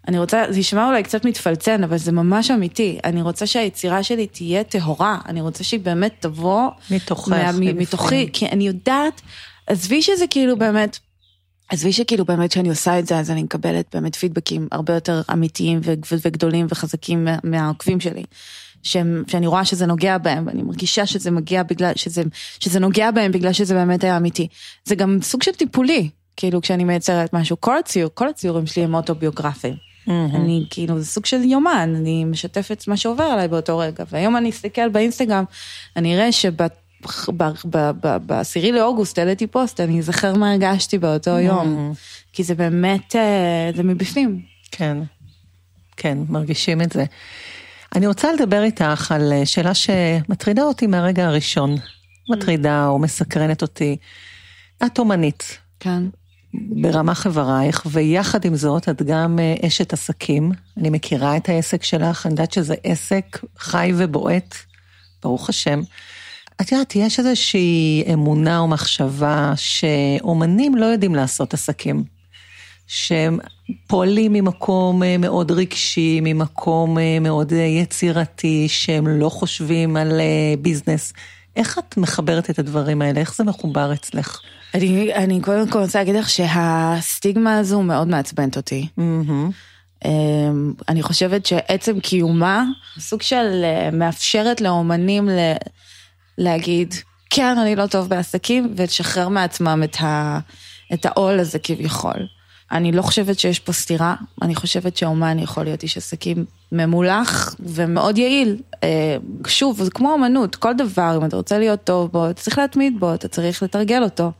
[0.07, 2.99] אני רוצה, זה יישמע אולי קצת מתפלצן, אבל זה ממש אמיתי.
[3.03, 6.69] אני רוצה שהיצירה שלי תהיה טהורה, אני רוצה שהיא באמת תבוא...
[6.91, 9.21] מתוכך, מה, מתוכי, כי אני יודעת,
[9.67, 10.99] עזבי שזה כאילו באמת,
[11.69, 15.79] עזבי שכאילו באמת כשאני עושה את זה, אז אני מקבלת באמת פידבקים הרבה יותר אמיתיים
[16.25, 18.23] וגדולים וחזקים מהעוקבים שלי.
[18.83, 22.23] שהם, שאני רואה שזה נוגע בהם, ואני מרגישה שזה מגיע בגלל, שזה,
[22.59, 24.47] שזה נוגע בהם בגלל שזה באמת היה אמיתי.
[24.85, 28.95] זה גם סוג של טיפולי, כאילו כשאני מייצרת משהו, כל הציור, כל הציורים שלי הם
[28.95, 29.90] אוטוביוגרפיים.
[30.11, 30.35] Mm-hmm.
[30.35, 34.49] אני כאילו, זה סוג של יומן, אני משתפת מה שעובר עליי באותו רגע, והיום אני
[34.49, 35.43] אסתכל באינסטגרם,
[35.95, 36.75] אני אראה שבת...
[38.25, 41.93] בעשירי לאוגוסט העליתי פוסט, אני אזכר מה הרגשתי באותו יום,
[42.33, 44.41] כי זה באמת, אה, זה מבפנים.
[44.71, 44.97] כן,
[45.97, 47.05] כן, מרגישים את זה.
[47.95, 51.75] אני רוצה לדבר איתך על אה, שאלה שמטרידה אותי מהרגע הראשון,
[52.29, 53.97] מטרידה או מסקרנת אותי.
[54.85, 55.57] את אומנית.
[55.79, 56.03] כן.
[56.53, 60.51] ברמה חברייך, ויחד עם זאת, את גם אה, אשת עסקים.
[60.77, 64.55] אני מכירה את העסק שלך, אני יודעת שזה עסק חי ובועט,
[65.23, 65.81] ברוך השם.
[66.61, 72.03] את יודעת, יש איזושהי אמונה או מחשבה שאומנים לא יודעים לעשות עסקים.
[72.87, 73.39] שהם
[73.87, 80.21] פועלים ממקום אה, מאוד רגשי, ממקום אה, מאוד יצירתי, שהם לא חושבים על
[80.61, 81.13] ביזנס.
[81.55, 83.19] איך את מחברת את הדברים האלה?
[83.19, 84.41] איך זה מחובר אצלך?
[84.73, 88.87] אני, אני קודם כל רוצה להגיד לך שהסטיגמה הזו מאוד מעצבנת אותי.
[88.99, 90.05] Mm-hmm.
[90.89, 92.65] אני חושבת שעצם קיומה,
[92.99, 95.39] סוג של אה, מאפשרת לאומנים ל...
[96.37, 96.93] להגיד,
[97.29, 100.39] כן, אני לא טוב בעסקים, ולשחרר מעצמם את, ה...
[100.93, 102.27] את העול הזה כביכול.
[102.71, 108.17] אני לא חושבת שיש פה סתירה, אני חושבת שאומן יכול להיות איש עסקים ממולח ומאוד
[108.17, 108.57] יעיל.
[108.83, 112.57] אה, שוב, זה כמו אמנות, כל דבר, אם אתה רוצה להיות טוב בו, אתה צריך
[112.57, 114.31] להתמיד בו, אתה צריך לתרגל אותו.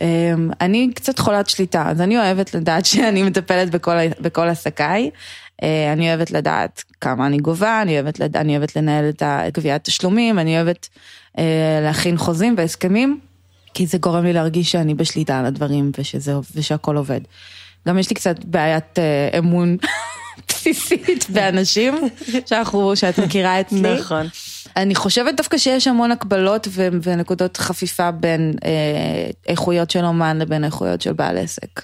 [0.00, 5.10] אמ, אני קצת חולת שליטה, אז אני אוהבת לדעת שאני מטפלת בכל, בכל עסקיי.
[5.62, 8.36] אה, אני אוהבת לדעת כמה אני גובה, אני אוהבת, לד...
[8.36, 10.88] אני אוהבת לנהל את גביית תשלומים, אני אוהבת
[11.38, 13.20] אה, להכין חוזים והסכמים,
[13.74, 17.20] כי זה גורם לי להרגיש שאני בשליטה על הדברים ושזה, ושהכול עובד.
[17.88, 19.76] גם יש לי קצת בעיית אה, אמון
[20.48, 21.94] בסיסית באנשים,
[22.46, 23.94] שאנחנו, שאת מכירה אצלי.
[23.94, 24.26] נכון.
[24.76, 26.68] אני חושבת דווקא שיש המון הקבלות
[27.02, 31.82] ונקודות חפיפה בין אה, איכויות של אומן לבין איכויות של בעל עסק.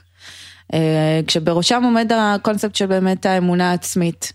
[0.74, 4.32] אה, כשבראשם עומד הקונספט של באמת האמונה העצמית.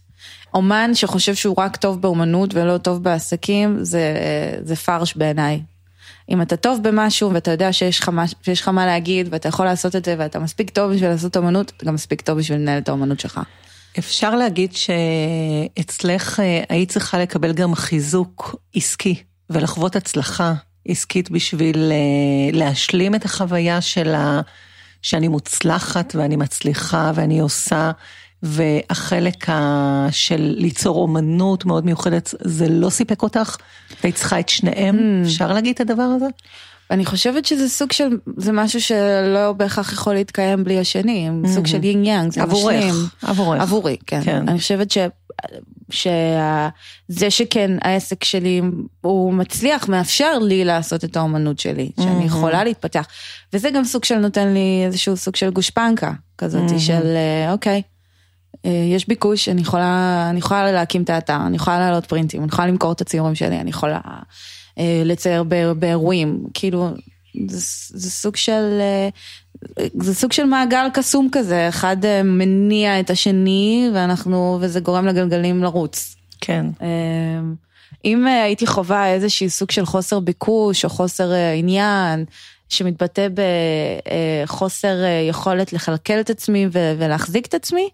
[0.54, 4.16] אומן שחושב שהוא רק טוב באומנות ולא טוב בעסקים, זה,
[4.64, 5.62] זה פרש בעיניי.
[6.30, 9.96] אם אתה טוב במשהו ואתה יודע שיש לך, שיש לך מה להגיד ואתה יכול לעשות
[9.96, 12.90] את זה ואתה מספיק טוב בשביל לעשות אומנות, אתה גם מספיק טוב בשביל לנהל את
[12.90, 13.42] האומנות שלך.
[14.00, 20.54] אפשר להגיד שאצלך אה, היית צריכה לקבל גם חיזוק עסקי ולחוות הצלחה
[20.88, 24.42] עסקית בשביל אה, להשלים את החוויה של ה...
[25.02, 27.92] שאני מוצלחת ואני מצליחה ואני עושה,
[28.44, 30.08] והחלק ה...
[30.12, 33.58] של ליצור אומנות מאוד מיוחדת, זה לא סיפק אותך?
[34.04, 34.96] היית צריכה את שניהם?
[34.96, 35.28] Mm.
[35.28, 36.26] אפשר להגיד את הדבר הזה?
[36.92, 41.48] אני חושבת שזה סוג של, זה משהו שלא בהכרח יכול להתקיים בלי השני, mm-hmm.
[41.48, 42.94] סוג של יינג יאנג, זה משלים.
[43.22, 43.62] עבורך.
[43.62, 44.22] עבורי, כן.
[44.24, 44.50] כן.
[44.50, 44.98] אני חושבת ש...
[45.90, 48.62] שזה שכן העסק שלי
[49.02, 52.26] הוא מצליח, מאפשר לי לעשות את האומנות שלי, שאני mm-hmm.
[52.26, 53.08] יכולה להתפתח.
[53.54, 56.80] וזה גם סוג של נותן לי איזשהו סוג של גושפנקה כזאת mm-hmm.
[56.80, 57.82] של אה, אוקיי,
[58.66, 62.48] אה, יש ביקוש, אני יכולה, אני יכולה להקים את האתר, אני יכולה לעלות פרינטים, אני
[62.48, 64.00] יכולה למכור את הציורים שלי, אני יכולה
[65.06, 65.44] לצייר
[65.80, 66.90] באירועים, כאילו,
[67.48, 67.60] זה,
[68.00, 69.10] זה סוג של, אה,
[69.94, 75.64] זה סוג של מעגל קסום כזה, אחד אה, מניע את השני ואנחנו, וזה גורם לגלגלים
[75.64, 76.16] לרוץ.
[76.42, 76.66] כן.
[78.06, 82.26] אם הייתי חווה איזשהי סוג של חוסר ביקוש או חוסר עניין,
[82.70, 83.28] שמתבטא
[84.46, 84.96] בחוסר
[85.30, 87.90] יכולת לכלכל את עצמי ולהחזיק את עצמי,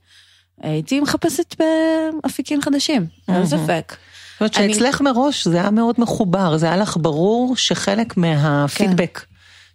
[0.62, 3.96] הייתי מחפשת באפיקים חדשים, אין ספק.
[4.44, 9.26] אומרת שאצלך מראש זה היה מאוד מחובר, זה היה לך ברור שחלק מהפידבק כן.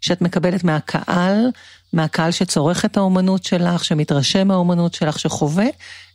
[0.00, 1.50] שאת מקבלת מהקהל,
[1.92, 5.66] מהקהל שצורך את האומנות שלך, שמתרשם מהאומנות שלך, שחווה,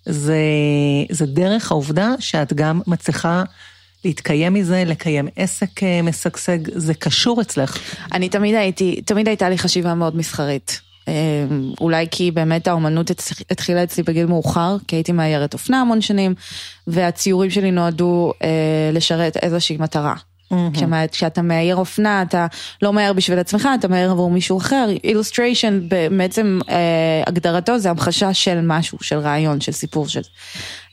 [0.05, 0.37] זה,
[1.09, 3.43] זה דרך העובדה שאת גם מצליחה
[4.05, 7.77] להתקיים מזה, לקיים עסק אה, משגשג, זה קשור אצלך.
[8.13, 10.81] אני תמיד הייתי, תמיד הייתה לי חשיבה מאוד מסחרית.
[11.07, 11.13] אה,
[11.81, 13.11] אולי כי באמת האומנות
[13.51, 16.35] התחילה אצלי בגיל מאוחר, כי הייתי מאיירת אופנה המון שנים,
[16.87, 18.49] והציורים שלי נועדו אה,
[18.93, 20.15] לשרת איזושהי מטרה.
[20.53, 21.07] Mm-hmm.
[21.11, 22.47] כשאתה מאייר אופנה, אתה
[22.81, 24.87] לא מאייר בשביל עצמך, אתה מאייר עבור מישהו אחר.
[25.03, 25.79] אילוסטריישן
[26.17, 30.07] בעצם אה, הגדרתו זה המחשה של משהו, של רעיון, של סיפור.
[30.07, 30.21] של...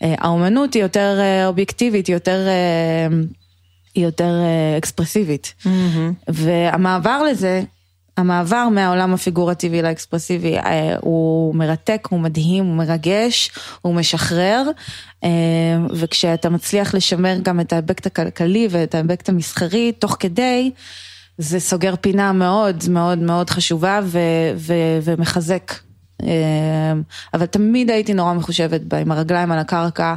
[0.03, 2.47] אה, האומנות היא יותר אה, אובייקטיבית, היא יותר...
[2.47, 3.17] אה,
[3.95, 5.55] היא יותר אה, אקספרסיבית.
[5.63, 5.69] Mm-hmm.
[6.29, 7.63] והמעבר לזה,
[8.17, 13.51] המעבר מהעולם הפיגורטיבי לאקספרסיבי אה, הוא מרתק, הוא מדהים, הוא מרגש,
[13.83, 14.71] הוא משחרר,
[15.25, 15.29] אה,
[15.95, 20.71] וכשאתה מצליח לשמר גם את האבקט הכלכלי ואת האבקט המסחרי תוך כדי,
[21.39, 25.73] זה סוגר פינה מאוד מאוד מאוד חשובה ו- ו- ומחזק.
[26.23, 26.93] אה,
[27.35, 30.15] אבל תמיד הייתי נורא מחושבת בה, עם הרגליים על הקרקע.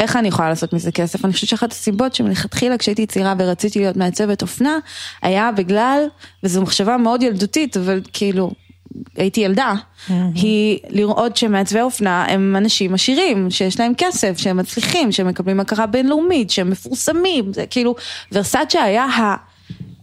[0.00, 1.24] איך אני יכולה לעשות מזה כסף?
[1.24, 4.78] אני חושבת שאחת הסיבות שמלכתחילה כשהייתי צעירה ורציתי להיות מעצבת אופנה,
[5.22, 6.06] היה בגלל,
[6.44, 8.50] וזו מחשבה מאוד ילדותית, אבל כאילו,
[9.16, 10.12] הייתי ילדה, mm-hmm.
[10.34, 15.86] היא לראות שמעצבי אופנה הם אנשים עשירים, שיש להם כסף, שהם מצליחים, שהם מקבלים הכרה
[15.86, 17.94] בינלאומית, שהם מפורסמים, זה כאילו,
[18.32, 19.36] ורסאצ'ה היה ה...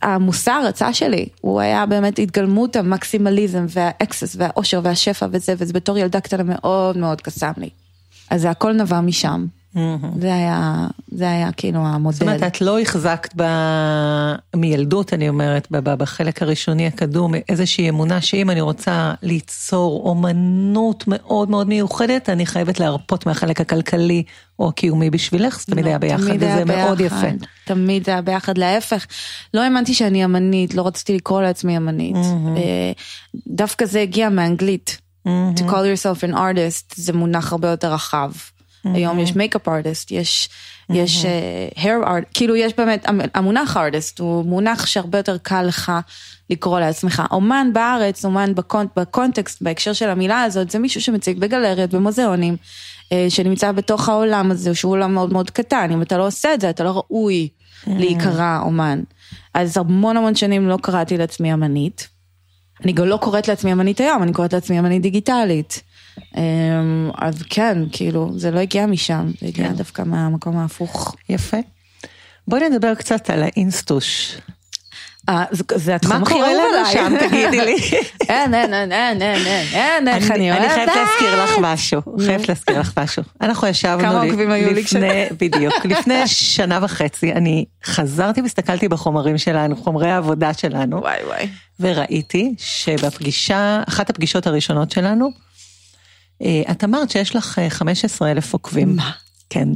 [0.02, 6.20] המוסר הרצה שלי, הוא היה באמת התגלמות המקסימליזם והאקסס והאושר והשפע וזה, וזה בתור ילדה
[6.20, 7.70] קטנה מאוד מאוד קסם לי.
[8.30, 9.46] אז זה הכל נבע משם.
[10.20, 12.16] זה היה, זה היה כאילו המודל.
[12.16, 13.44] זאת אומרת, את לא החזקת ב...
[14.56, 21.68] מילדות, אני אומרת, בחלק הראשוני הקדום, איזושהי אמונה שאם אני רוצה ליצור אומנות מאוד מאוד
[21.68, 24.24] מיוחדת, אני חייבת להרפות מהחלק הכלכלי
[24.60, 27.00] או הקיומי בשבילך, זה תמיד לא, היה ביחד, וזה מאוד.
[27.02, 27.28] יפה.
[27.66, 29.06] תמיד זה היה ביחד, להפך.
[29.54, 32.16] לא האמנתי שאני אמנית, לא רציתי לקרוא לעצמי אמנית.
[32.58, 32.92] אה,
[33.48, 34.98] דווקא זה הגיע מאנגלית.
[35.28, 38.32] To call yourself an artist זה מונח הרבה יותר רחב.
[38.86, 38.89] Mm-hmm.
[38.96, 40.96] היום יש makeup artist, יש, mm-hmm.
[40.96, 45.91] יש uh, hair art, כאילו יש באמת, המונח artist הוא מונח שהרבה יותר קל לך
[46.50, 47.24] לקרוא לעצמך.
[47.32, 53.13] אומן בארץ, אומן בקונט, בקונטקסט, בהקשר של המילה הזאת, זה מישהו שמציג בגלריות, במוזיאונים, uh,
[53.30, 56.69] שנמצא בתוך העולם הזה, שהוא עולם מאוד מאוד קטן, אם אתה לא עושה את זה,
[56.69, 57.89] אתה לא ראוי mm-hmm.
[57.89, 59.02] להיקרא אומן.
[59.54, 62.08] אז המון המון שנים לא קראתי לעצמי אמנית.
[62.84, 65.84] אני גם לא קוראת לעצמי אמנית היום, אני קוראת לעצמי אמנית דיגיטלית.
[66.38, 69.73] אמ, אז כן, כאילו, זה לא הגיע משם, זה הגיע כן.
[69.73, 71.15] דווקא מהמקום ההפוך.
[71.30, 71.58] יפה.
[72.47, 74.38] בואי נדבר קצת על האינסטוש.
[75.30, 75.43] אה,
[75.76, 76.93] זה התחום הכי אוהב עליי.
[76.93, 77.76] שם, תגידי לי.
[78.30, 80.65] אין, אין, אין, אין, אין, אין, איך אני אוהבת.
[80.65, 83.23] אני חייבת להזכיר לך משהו, חייבת להזכיר לך משהו.
[83.41, 85.08] אנחנו ישבנו כמה עוקבים היו לי כשנה.
[85.41, 90.97] בדיוק, לפני שנה וחצי, אני חזרתי והסתכלתי בחומרים שלנו, חומרי העבודה שלנו.
[90.97, 91.47] וואי וואי.
[91.80, 95.32] וראיתי שבפגישה, אחת הפגישות הראשונות שלנו,
[96.72, 98.96] את אמרת שיש לך 15 אה, אלף עוקבים.
[98.96, 99.12] מה?
[99.50, 99.70] כן.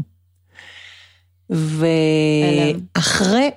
[1.50, 3.52] ואחרי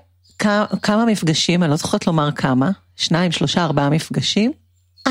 [0.82, 4.52] כמה מפגשים, אני לא זוכרת לומר כמה, שניים, שלושה, ארבעה מפגשים,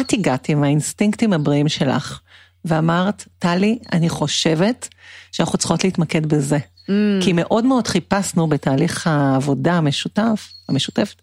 [0.02, 2.20] את הגעת עם האינסטינקטים הבריאים שלך,
[2.66, 4.90] ואמרת, טלי, אני חושבת
[5.32, 6.58] שאנחנו צריכות להתמקד בזה.
[6.90, 6.92] Mm.
[7.24, 11.22] כי מאוד מאוד חיפשנו בתהליך העבודה המשותף, המשותפת,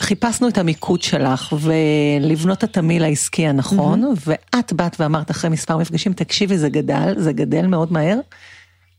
[0.00, 4.20] חיפשנו את המיקוד שלך ולבנות את התמיל העסקי הנכון, mm-hmm.
[4.26, 8.18] ואת באת ואמרת אחרי מספר מפגשים, תקשיבי, זה גדל, זה גדל מאוד מהר.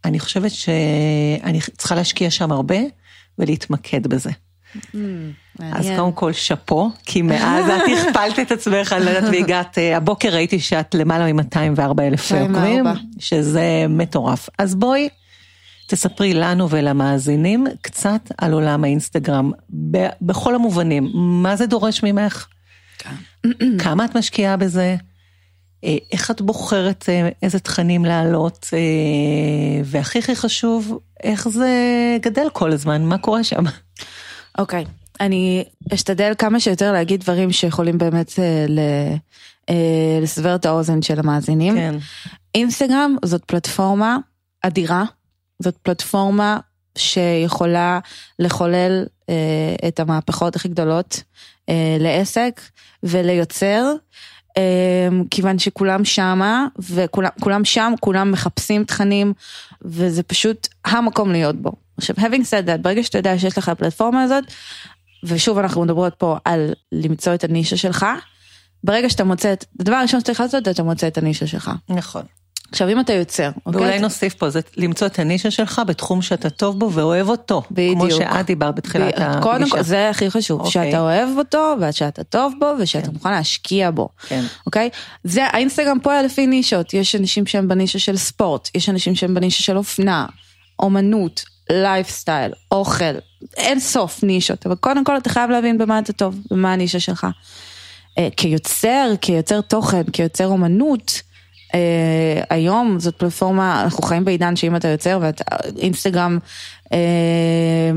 [0.05, 2.77] אני חושבת שאני צריכה להשקיע שם הרבה
[3.39, 4.29] ולהתמקד בזה.
[4.75, 4.97] Mm,
[5.61, 9.97] אז קודם כל שאפו, כי מאז את הכפלת את עצמך, אני לא יודעת, והגעת, אה,
[9.97, 12.85] הבוקר ראיתי שאת למעלה מ-204 אלף עוקבים,
[13.19, 14.49] שזה מטורף.
[14.57, 15.09] אז בואי
[15.89, 19.51] תספרי לנו ולמאזינים קצת על עולם האינסטגרם,
[20.21, 21.11] בכל המובנים.
[21.13, 22.47] מה זה דורש ממך?
[22.97, 23.15] כן.
[23.83, 24.95] כמה את משקיעה בזה?
[25.83, 28.69] אה, איך את בוחרת אה, איזה תכנים להעלות?
[28.73, 31.69] אה, והכי הכי חשוב, איך זה
[32.21, 33.05] גדל כל הזמן?
[33.05, 33.63] מה קורה שם?
[34.57, 34.87] אוקיי, okay.
[35.19, 38.31] אני אשתדל כמה שיותר להגיד דברים שיכולים באמת
[40.21, 41.75] לסבר את האוזן של המאזינים.
[41.75, 41.95] כן.
[42.55, 44.17] אינסטגרם זאת פלטפורמה
[44.61, 45.03] אדירה.
[45.59, 46.59] זאת פלטפורמה
[46.97, 47.99] שיכולה
[48.39, 51.23] לחולל אה, את המהפכות הכי גדולות
[51.69, 52.61] אה, לעסק
[53.03, 53.93] וליוצר.
[54.57, 59.33] אה, כיוון שכולם שמה וכולם שם, כולם מחפשים תכנים
[59.81, 61.71] וזה פשוט המקום להיות בו.
[61.97, 64.43] עכשיו, having said that, ברגע שאתה יודע שיש לך הפלטפורמה הזאת,
[65.23, 68.05] ושוב אנחנו מדברות פה על למצוא את הנישה שלך,
[68.83, 71.71] ברגע שאתה מוצא את, הדבר הראשון שצריך לעשות, אתה מוצא את הנישה שלך.
[71.89, 72.23] נכון.
[72.71, 73.81] עכשיו אם אתה יוצר, אוקיי?
[73.81, 77.61] ואולי נוסיף פה, זה למצוא את הנישה שלך בתחום שאתה טוב בו ואוהב אותו.
[77.71, 77.99] בדיוק.
[77.99, 79.41] כמו שאת דיברת בתחילת ב- הפגישה.
[79.41, 80.71] קודם כל, זה הכי חשוב, אוקיי.
[80.71, 84.09] שאתה אוהב אותו, ושאתה טוב בו, ושאתה מוכן להשקיע בו.
[84.27, 84.43] כן.
[84.65, 84.89] אוקיי?
[85.23, 89.63] זה, האינסטגרם פועל לפי נישות, יש אנשים שהם בנישה של ספורט, יש אנשים שהם בנישה
[89.63, 90.25] של אופנה,
[90.79, 93.15] אומנות, לייפסטייל, אוכל,
[93.57, 97.27] אין סוף נישות, אבל קודם כל אתה חייב להבין במה אתה טוב, במה הנישה שלך.
[98.17, 101.21] אה, כיוצר, כיוצר תוכן, כיוצר אומנות,
[101.73, 105.43] אה, היום זאת פלטפורמה, אנחנו חיים בעידן שאם אתה יוצר ואתה,
[105.77, 106.37] אינסטגרם
[106.93, 107.91] אה,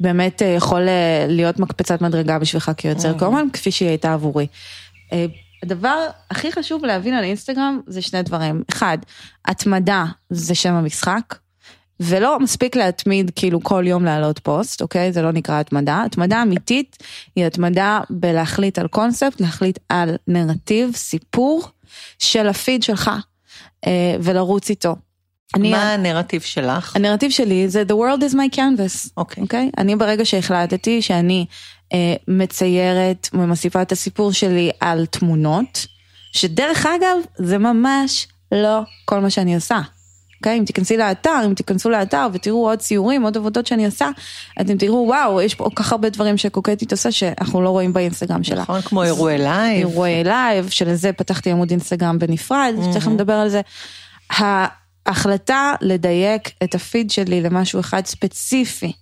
[0.00, 4.46] באמת אה, יכול אה, להיות מקפצת מדרגה בשבילך כיוצר כמובן, כפי שהיא הייתה עבורי.
[5.12, 5.26] אה,
[5.62, 8.62] הדבר הכי חשוב להבין על אינסטגרם זה שני דברים.
[8.70, 8.98] אחד,
[9.44, 11.34] התמדה זה שם המשחק.
[12.00, 15.12] ולא מספיק להתמיד כאילו כל יום להעלות פוסט, אוקיי?
[15.12, 16.02] זה לא נקרא התמדה.
[16.06, 16.96] התמדה אמיתית
[17.36, 21.68] היא התמדה בלהחליט על קונספט, להחליט על נרטיב, סיפור
[22.18, 23.10] של הפיד שלך,
[23.86, 24.96] אה, ולרוץ איתו.
[25.54, 26.96] אני, מה הנרטיב שלך?
[26.96, 29.42] הנרטיב שלי זה The world is my canvas, אוקיי.
[29.42, 29.70] אוקיי?
[29.78, 31.46] אני ברגע שהחלטתי שאני
[31.92, 35.86] אה, מציירת ומוסיפה את הסיפור שלי על תמונות,
[36.32, 39.80] שדרך אגב זה ממש לא כל מה שאני עושה.
[40.42, 40.58] אוקיי?
[40.58, 44.10] אם תיכנסי לאתר, אם תיכנסו לאתר ותראו עוד ציורים, עוד עבודות שאני עושה,
[44.60, 48.44] אתם תראו וואו, יש פה כל כך הרבה דברים שקוקטית עושה שאנחנו לא רואים באינסטגרם
[48.44, 48.62] שלה.
[48.62, 49.78] נכון, כמו אירועי לייב.
[49.78, 53.60] אירועי לייב, שלזה פתחתי עמוד אינסטגרם בנפרד, תכף נדבר על זה.
[55.06, 58.92] ההחלטה לדייק את הפיד שלי למשהו אחד ספציפי,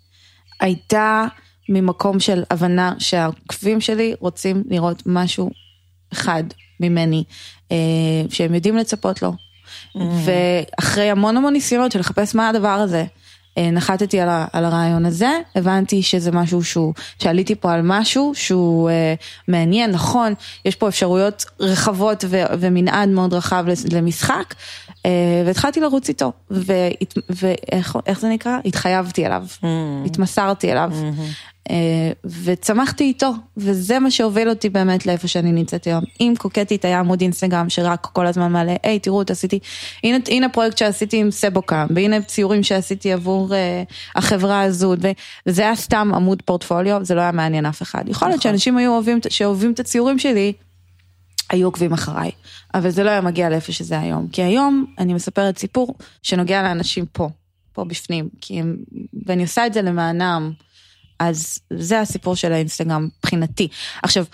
[0.60, 1.26] הייתה
[1.68, 5.50] ממקום של הבנה שהעוקבים שלי רוצים לראות משהו
[6.12, 6.44] אחד
[6.80, 7.24] ממני,
[7.72, 7.76] אה,
[8.30, 9.32] שהם יודעים לצפות לו.
[9.94, 13.04] ואחרי המון המון ניסיונות של לחפש מה הדבר הזה,
[13.58, 18.32] אה, נחתתי על, ה, על הרעיון הזה, הבנתי שזה משהו שהוא, שעליתי פה על משהו
[18.34, 19.14] שהוא אה,
[19.48, 24.54] מעניין, נכון, יש פה אפשרויות רחבות ו, ומנעד מאוד רחב למשחק,
[25.06, 26.32] אה, והתחלתי לרוץ איתו,
[27.30, 28.58] ואיך איך זה נקרא?
[28.64, 29.44] התחייבתי אליו,
[30.06, 31.10] התמסרתי אליו, אה,
[32.44, 36.04] וצמחתי איתו, וזה מה שהוביל אותי באמת לאיפה שאני נמצאת היום.
[36.20, 39.58] אם קוקטית היה עמוד אינסטגרם שרק כל הזמן מעלה, היי תראו, עשיתי,
[40.04, 43.82] הנה, הנה פרויקט שעשיתי עם סבוקה, והנה ציורים שעשיתי עבור אה,
[44.16, 44.94] החברה הזו,
[45.46, 48.08] וזה היה סתם עמוד פורטפוליו, זה לא היה מעניין אף אחד.
[48.08, 50.52] יכול להיות שאנשים היו אוהבים, שאוהבים את הציורים שלי,
[51.50, 52.30] היו עוקבים אחריי,
[52.74, 54.28] אבל זה לא היה מגיע לאיפה שזה היום.
[54.32, 57.28] כי היום אני מספרת סיפור שנוגע לאנשים פה,
[57.72, 58.76] פה בפנים, כי הם,
[59.26, 60.52] ואני עושה את זה למענם,
[61.20, 63.68] אז זה הסיפור של האינסטגרם מבחינתי.
[64.02, 64.24] עכשיו,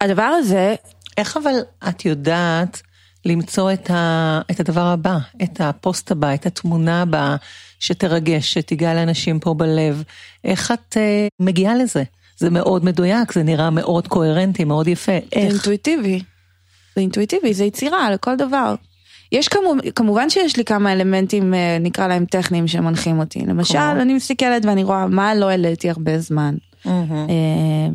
[0.00, 0.74] הדבר הזה,
[1.16, 1.54] איך אבל
[1.88, 2.82] את יודעת
[3.24, 7.36] למצוא את, ה, את הדבר הבא, את הפוסט הבא, את התמונה הבאה,
[7.80, 10.02] שתרגש, שתיגע לאנשים פה בלב?
[10.44, 12.02] איך את אה, מגיעה לזה?
[12.36, 15.12] זה מאוד מדויק, זה נראה מאוד קוהרנטי, מאוד יפה.
[15.12, 15.52] זה איך?
[15.52, 16.22] אינטואיטיבי.
[16.94, 18.74] זה אינטואיטיבי, זה יצירה לכל דבר.
[19.32, 23.46] יש כמו, כמובן שיש לי כמה אלמנטים, אה, נקרא להם טכניים, שמנחים אותי.
[23.46, 24.02] למשל, כמו?
[24.02, 26.54] אני מסתכלת ואני רואה מה לא העליתי הרבה זמן.
[26.86, 26.92] אה,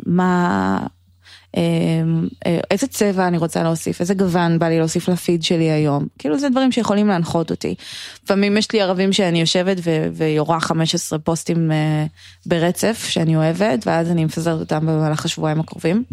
[0.05, 0.79] מה,
[1.57, 6.05] אה, איזה צבע אני רוצה להוסיף, איזה גוון בא לי להוסיף לפיד שלי היום.
[6.19, 7.75] כאילו זה דברים שיכולים להנחות אותי.
[8.23, 12.05] לפעמים יש לי ערבים שאני יושבת ו- ויורה 15 פוסטים אה,
[12.45, 16.03] ברצף שאני אוהבת, ואז אני מפזרת אותם במהלך השבועיים הקרובים.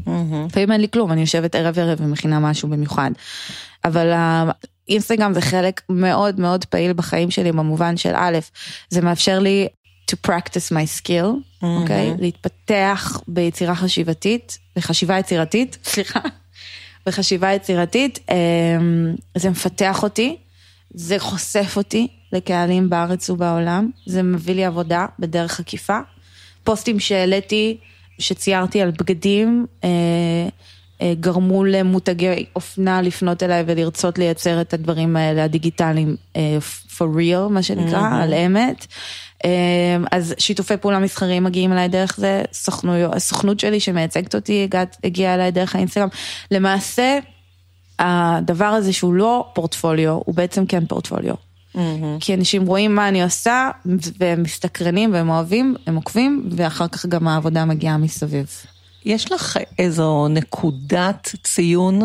[0.47, 3.11] לפעמים אין לי כלום, אני יושבת ערב ערב ומכינה משהו במיוחד.
[3.85, 4.13] אבל
[4.91, 8.39] האינסטגרם זה חלק מאוד מאוד פעיל בחיים שלי במובן של א',
[8.89, 9.69] זה מאפשר לי
[10.11, 12.15] to practice my skill, אוקיי?
[12.19, 16.21] להתפתח ביצירה חשיבתית, בחשיבה יצירתית, סליחה,
[17.07, 20.37] בחשיבה יצירתית, אמ, זה מפתח אותי,
[20.95, 25.99] זה חושף אותי לקהלים בארץ ובעולם, זה מביא לי עבודה בדרך עקיפה.
[26.65, 27.77] פוסטים שהעליתי,
[28.19, 30.49] שציירתי על בגדים, אה,
[31.21, 36.59] גרמו למותגי אופנה לפנות אליי ולרצות לייצר את הדברים האלה הדיגיטליים אה,
[36.99, 38.87] for real, מה שנקרא, על אמת.
[39.45, 39.51] אה,
[40.13, 45.35] אז שיתופי פעולה מסחריים מגיעים אליי דרך זה, סוכנויות- הסוכנות שלי שמייצגת אותי הגעת- הגיעה
[45.35, 46.09] אליי דרך האינסטגרם.
[46.51, 47.19] למעשה,
[47.99, 51.35] הדבר הזה שהוא לא פורטפוליו, הוא בעצם כן פורטפוליו.
[52.21, 53.71] כי אנשים רואים מה אני עושה,
[54.21, 58.47] והם מסתקרנים והם אוהבים, הם עוקבים, ואחר כך גם העבודה מגיעה מסביב.
[59.05, 62.01] יש לך איזו נקודת ציון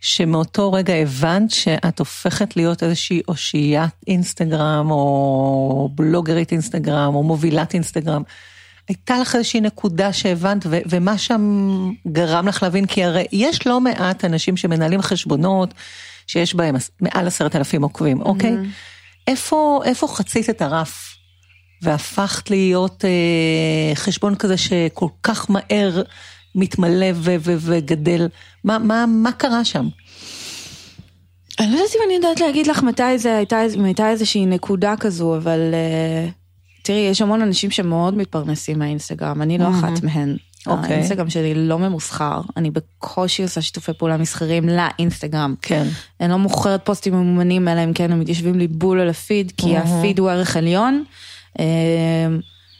[0.00, 8.22] שמאותו רגע הבנת שאת הופכת להיות איזושהי אושיית אינסטגרם או בלוגרית אינסטגרם או מובילת אינסטגרם.
[8.88, 11.40] הייתה לך איזושהי נקודה שהבנת ו- ומה שם
[12.12, 15.74] גרם לך להבין כי הרי יש לא מעט אנשים שמנהלים חשבונות
[16.26, 18.52] שיש בהם מעל עשרת אלפים עוקבים, אוקיי?
[19.26, 21.16] איפה, איפה חצית את הרף
[21.82, 26.02] והפכת להיות אה, חשבון כזה שכל כך מהר
[26.54, 28.28] מתמלא ו- ו- וגדל?
[28.64, 29.88] מה, מה, מה קרה שם?
[31.60, 35.36] אני לא יודעת אם אני יודעת להגיד לך מתי זה הייתה, הייתה איזושהי נקודה כזו,
[35.36, 36.28] אבל אה,
[36.82, 40.36] תראי, יש המון אנשים שמאוד מתפרנסים מהאינסטגרם, אני לא אחת מהן.
[40.66, 40.94] אוקיי.
[40.94, 45.54] האינסטגרם שלי לא ממוסחר, אני בקושי עושה שיתופי פעולה מסחריים לאינסטגרם.
[45.62, 45.86] כן.
[46.20, 49.76] אני לא מוכרת פוסטים ממומנים, אלא אם כן הם מתיישבים לי בול על הפיד, כי
[49.76, 51.04] הפיד הוא ערך עליון.
[51.60, 51.64] אה,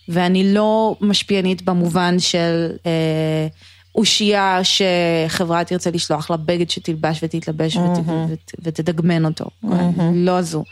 [0.08, 3.46] ואני לא משפיענית במובן של אה,
[3.94, 7.98] אושייה שחברה תרצה לשלוח לה בגד שתלבש ותתלבש ות,
[8.30, 9.44] ות, ותדגמן אותו.
[10.14, 10.64] לא זו.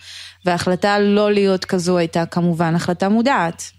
[0.44, 3.70] וההחלטה לא להיות כזו הייתה כמובן החלטה מודעת.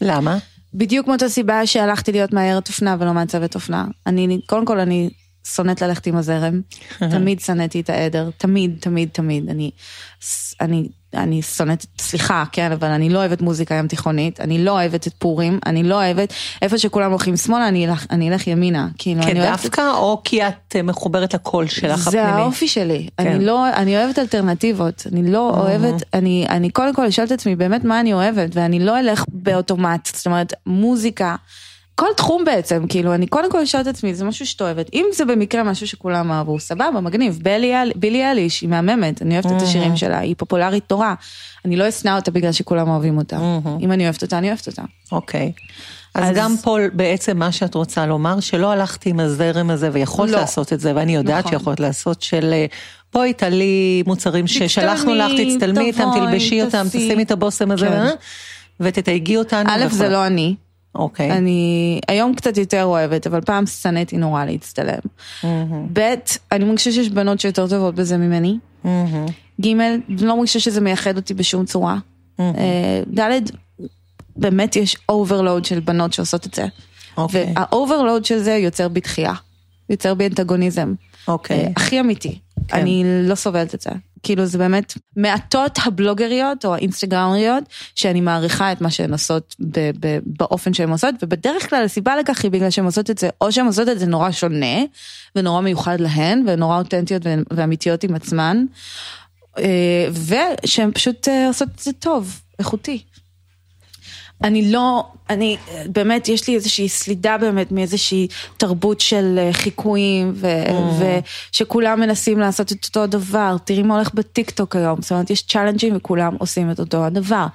[0.00, 0.38] למה?
[0.74, 3.86] בדיוק מאותה סיבה שהלכתי להיות מאיירת אופנה ולא מעצבת אופנה.
[4.06, 5.10] אני, קודם כל אני
[5.46, 6.60] שונאת ללכת עם הזרם,
[6.98, 9.48] תמיד שנאתי את העדר, תמיד, תמיד, תמיד.
[9.50, 9.70] אני,
[10.60, 15.06] אני, אני שונאת, סליחה, כן, אבל אני לא אוהבת מוזיקה ים תיכונית, אני לא אוהבת
[15.06, 16.32] את פורים, אני לא אוהבת,
[16.62, 18.88] איפה שכולם הולכים שמאלה, אני אלך, אני אלך ימינה.
[18.98, 19.42] כאילו, כן.
[19.42, 22.26] דווקא, או כי את אה, מחוברת לקול שלך הפנימי?
[22.26, 23.26] זה האופי שלי, כן.
[23.26, 27.56] אני לא, אני אוהבת אלטרנטיבות, אני לא אוהבת, אני, אני קודם כל אשאל את עצמי
[27.56, 31.36] באמת מה אני אוהבת, ואני לא אלך באוטומט, זאת אומרת, מוזיקה,
[32.02, 35.06] כל תחום בעצם, כאילו, אני קודם כל אשאל את עצמי, זה משהו שאת אוהבת, אם
[35.12, 39.52] זה במקרה משהו שכולם אהבו, סבבה, מגניב, בילי, אל- בילי אליש, היא מהממת, אני אוהבת
[39.56, 41.14] את השירים שלה, היא פופולרית תורה,
[41.64, 43.38] אני לא אשנא אותה בגלל שכולם אוהבים אותה,
[43.80, 44.82] אם אני אוהבת אותה, אני אוהבת אותה.
[45.12, 45.52] אוקיי.
[46.14, 50.30] אז, אז- גם פה בעצם מה שאת רוצה לומר, שלא הלכתי עם הזרם הזה ויכולת
[50.30, 50.38] לא.
[50.40, 51.58] לעשות את זה, ואני יודעת נכון.
[51.58, 52.66] שיכולת לעשות של אה,
[53.12, 56.86] בואי תעלי מוצרים ששלחנו לך, תצטלמי, איתם, תלבשי אותם.
[56.88, 57.92] תשימי את הבושם הזה, כן.
[57.92, 58.10] אה,
[58.80, 59.70] ותתייגי אותנו.
[59.72, 59.86] א'.
[59.90, 60.54] זה לא אני,
[60.94, 61.32] אוקיי.
[61.32, 64.98] אני היום קצת יותר אוהבת, אבל פעם שנאתי נורא להצטלם.
[65.92, 66.14] ב',
[66.52, 68.58] אני מרגישה שיש בנות שיותר טובות בזה ממני.
[68.84, 69.26] מהמם.
[69.60, 69.66] ג',
[70.08, 71.98] לא מרגישה שזה מייחד אותי בשום צורה.
[72.40, 73.40] אה, ד',
[74.36, 76.66] באמת יש overload של בנות שעושות את זה.
[77.16, 77.52] אוקיי.
[77.56, 79.34] וה overload של זה יוצר בי דחייה,
[79.90, 80.94] יוצר בי אנטגוניזם.
[81.28, 81.60] אוקיי.
[81.60, 82.38] אה, הכי אמיתי.
[82.68, 82.76] כן.
[82.76, 83.90] אני לא סובלת את זה.
[84.22, 87.64] כאילו זה באמת מעטות הבלוגריות או האינסטגרמריות
[87.94, 92.42] שאני מעריכה את מה שהן עושות ב- ב- באופן שהן עושות ובדרך כלל הסיבה לכך
[92.42, 94.76] היא בגלל שהן עושות את זה או שהן עושות את זה נורא שונה
[95.36, 98.64] ונורא מיוחד להן ונורא אותנטיות ואמיתיות עם עצמן
[99.58, 100.08] אה,
[100.64, 103.02] ושהן פשוט אה, עושות את זה טוב, איכותי.
[104.44, 110.48] אני לא, אני, באמת, יש לי איזושהי סלידה באמת מאיזושהי תרבות של אה, חיקויים, ו,
[111.52, 113.56] ושכולם מנסים לעשות את אותו הדבר.
[113.64, 117.46] תראי מה הולך בטיק טוק היום, זאת אומרת, יש צ'אלנג'ים וכולם עושים את אותו הדבר.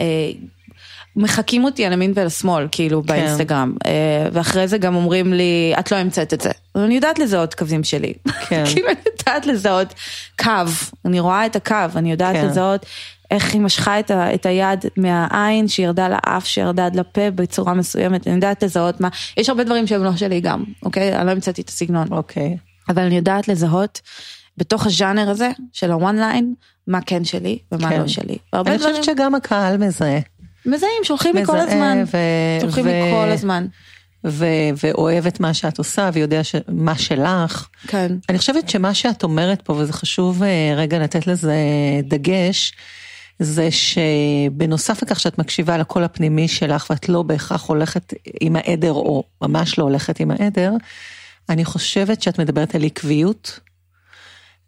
[0.00, 0.30] אה,
[1.16, 5.96] מחקים אותי על ימין ולשמאל, כאילו, באינסטגרם, אה, ואחרי זה גם אומרים לי, את לא
[5.96, 6.50] המצאת את זה.
[6.74, 8.12] אבל אני יודעת לזהות קווים שלי.
[8.48, 8.64] כן.
[8.72, 9.94] כאילו, אני יודעת לזהות
[10.38, 10.50] קו,
[11.04, 12.46] אני רואה את הקו, אני יודעת כן.
[12.46, 12.86] לזהות
[13.30, 18.26] איך היא משכה את, ה, את היד מהעין שירדה לאף, שירדה עד לפה בצורה מסוימת,
[18.26, 21.16] אני יודעת לזהות מה, יש הרבה דברים שהם לא שלי גם, אוקיי?
[21.16, 22.56] אני לא המצאתי את הסגנון, אוקיי.
[22.88, 24.00] אבל אני יודעת לזהות
[24.56, 26.54] בתוך הז'אנר הזה של הוואן ליין,
[26.86, 28.00] מה כן שלי ומה כן.
[28.00, 28.36] לא שלי.
[28.52, 30.18] אני דברים חושבת שגם הקהל מזהה.
[30.66, 33.66] מזהים, שולחים לי כל הזמן, ו- שולחים לי ו- כל הזמן,
[34.26, 34.44] ו-
[34.82, 37.68] ואוהב את מה שאת עושה ויודע ש- מה שלך.
[37.86, 38.12] כן.
[38.28, 41.56] אני חושבת שמה שאת אומרת פה, וזה חשוב אה, רגע לתת לזה
[42.02, 42.72] דגש,
[43.38, 49.24] זה שבנוסף לכך שאת מקשיבה לקול הפנימי שלך ואת לא בהכרח הולכת עם העדר או
[49.42, 50.72] ממש לא הולכת עם העדר,
[51.48, 53.60] אני חושבת שאת מדברת על עקביות,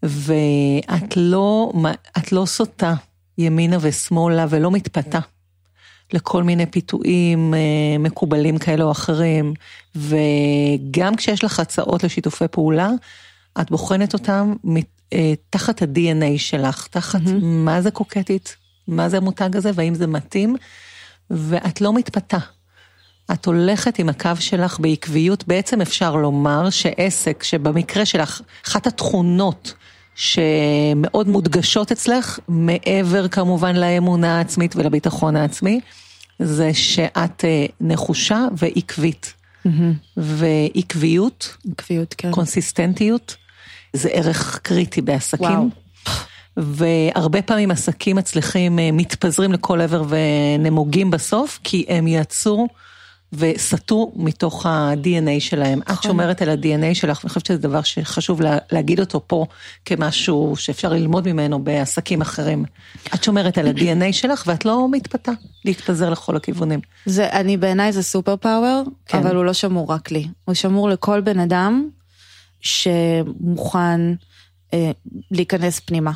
[0.02, 1.72] ואת לא,
[2.32, 2.94] לא סוטה
[3.38, 5.18] ימינה ושמאלה ולא מתפתה.
[6.12, 9.54] לכל מיני פיתויים אה, מקובלים כאלה או אחרים,
[9.96, 12.90] וגם כשיש לך הצעות לשיתופי פעולה,
[13.60, 14.54] את בוחנת אותם
[15.12, 17.42] אה, תחת ה-DNA שלך, תחת mm-hmm.
[17.42, 18.56] מה זה קוקטית,
[18.88, 20.56] מה זה המותג הזה והאם זה מתאים,
[21.30, 22.38] ואת לא מתפתה.
[23.32, 29.74] את הולכת עם הקו שלך בעקביות, בעצם אפשר לומר שעסק, שבמקרה שלך, אחת התכונות
[30.14, 35.80] שמאוד מודגשות אצלך, מעבר כמובן לאמונה העצמית ולביטחון העצמי,
[36.38, 39.34] זה שאת אה, נחושה ועקבית.
[40.16, 42.30] ועקביות, עקביות, כן.
[42.30, 43.36] קונסיסטנטיות,
[43.92, 45.46] זה ערך קריטי בעסקים.
[45.46, 45.68] וואו.
[46.56, 52.68] והרבה פעמים עסקים מצליחים, אה, מתפזרים לכל עבר ונמוגים בסוף, כי הם יצאו
[53.32, 55.80] וסטו מתוך ה-DNA שלהם.
[55.92, 59.46] את שומרת על ה-DNA שלך, ואני חושבת שזה דבר שחשוב לה, להגיד אותו פה
[59.84, 62.64] כמשהו שאפשר ללמוד ממנו בעסקים אחרים.
[63.14, 65.32] את שומרת על ה-DNA שלך ואת לא מתפתה
[65.64, 66.80] להתפזר לכל הכיוונים.
[67.06, 69.18] זה, אני בעיניי זה סופר פאוור, כן.
[69.18, 70.28] אבל הוא לא שמור רק לי.
[70.44, 71.88] הוא שמור לכל בן אדם
[72.60, 74.00] שמוכן
[74.74, 74.90] אה,
[75.30, 76.12] להיכנס פנימה.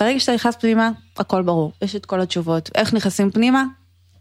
[0.00, 2.70] ברגע שאתה נכנס פנימה, הכל ברור, יש את כל התשובות.
[2.74, 3.64] איך נכנסים פנימה?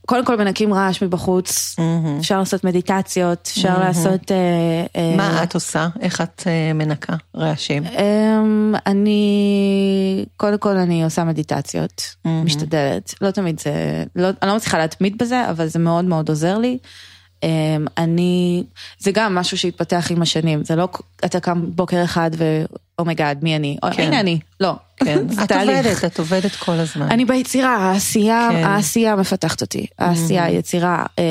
[0.08, 1.76] קודם כל מנקים רעש מבחוץ,
[2.20, 4.32] אפשר לעשות מדיטציות, אפשר לעשות...
[4.32, 5.88] אה, אה, מה את עושה?
[6.00, 7.84] איך את אה, מנקה רעשים?
[7.86, 14.78] אמ, אני, קודם כל אני עושה מדיטציות, משתדלת, לא תמיד זה, לא, אני לא מצליחה
[14.78, 16.78] להתמיד בזה, אבל זה מאוד מאוד עוזר לי.
[17.98, 18.64] אני,
[19.00, 20.88] זה גם משהו שהתפתח עם השנים, זה לא,
[21.26, 23.78] אתה קם בוקר אחד ו oh my god, מי אני?
[23.92, 24.04] כן.
[24.04, 24.74] הנה אני, לא.
[24.98, 25.86] כן, זה את תהליך.
[25.86, 27.12] עובדת, את עובדת כל הזמן.
[27.12, 28.64] אני ביצירה, העשייה, כן.
[28.64, 31.24] העשייה מפתחת אותי, העשייה, היצירה, אה,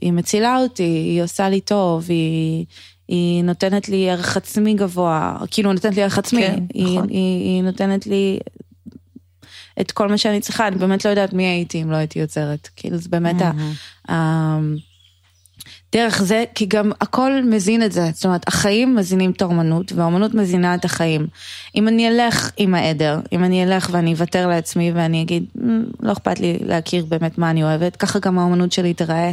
[0.00, 2.64] היא מצילה אותי, היא עושה לי טוב, היא,
[3.08, 7.08] היא נותנת לי ערך עצמי גבוה, כאילו נותנת לי ערך עצמי, כן, היא, נכון.
[7.08, 8.38] היא, היא נותנת לי
[9.80, 12.68] את כל מה שאני צריכה, אני באמת לא יודעת מי הייתי אם לא הייתי יוצרת,
[12.76, 13.52] כאילו זה באמת ה...
[14.12, 14.58] ה...
[15.96, 20.34] דרך זה, כי גם הכל מזין את זה, זאת אומרת, החיים מזינים את האומנות, והאומנות
[20.34, 21.26] מזינה את החיים.
[21.74, 26.12] אם אני אלך עם העדר, אם אני אלך ואני אוותר לעצמי ואני אגיד, "מ, לא
[26.12, 29.32] אכפת לי להכיר באמת מה אני אוהבת, ככה גם האומנות שלי תיראה,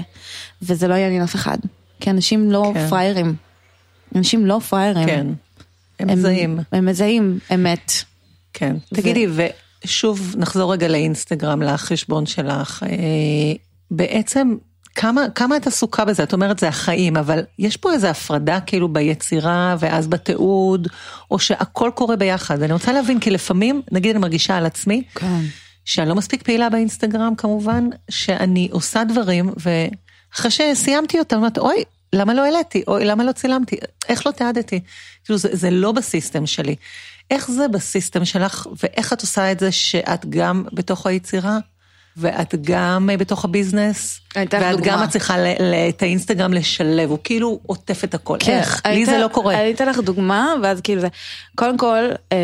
[0.62, 1.58] וזה לא יעניין אף אחד.
[2.00, 2.88] כי אנשים לא כן.
[2.88, 3.36] פראיירים.
[4.16, 5.08] אנשים לא פראיירים.
[5.08, 5.28] כן,
[6.00, 6.60] הם מזהים.
[6.72, 7.92] הם מזהים אמת.
[8.54, 8.76] כן.
[8.94, 9.28] תגידי,
[9.86, 12.84] ושוב נחזור רגע לאינסטגרם, לחשבון שלך.
[12.90, 13.54] אה,
[13.92, 14.56] בעצם,
[14.96, 16.24] כמה, כמה את עסוקה בזה?
[16.24, 20.88] את אומרת זה החיים, אבל יש פה איזו הפרדה כאילו ביצירה ואז בתיעוד,
[21.32, 22.62] או שהכל קורה ביחד.
[22.62, 25.42] אני רוצה להבין, כי לפעמים, נגיד אני מרגישה על עצמי, כן.
[25.86, 31.84] שאני לא מספיק פעילה באינסטגרם כמובן, שאני עושה דברים, ואחרי שסיימתי אותם, אומרת, אוי,
[32.14, 32.84] למה לא העליתי?
[32.88, 33.76] אוי, למה לא צילמתי?
[34.10, 34.80] איך לא תיעדתי?
[35.26, 36.76] כאילו, זה, זה לא בסיסטם שלי.
[37.32, 41.58] איך זה בסיסטם שלך, ואיך את עושה את זה שאת גם בתוך היצירה,
[42.18, 44.72] ואת גם אה, בתוך הביזנס, ואת דוגמה.
[44.84, 45.36] גם מצליחה
[45.90, 48.38] את האינסטגרם לשלב, הוא כאילו עוטף את הכל.
[48.48, 48.82] איך?
[48.86, 49.62] לי זה לא קורה.
[49.62, 51.08] אני אתן לך דוגמה, ואז כאילו זה,
[51.56, 52.38] קודם כל, אה,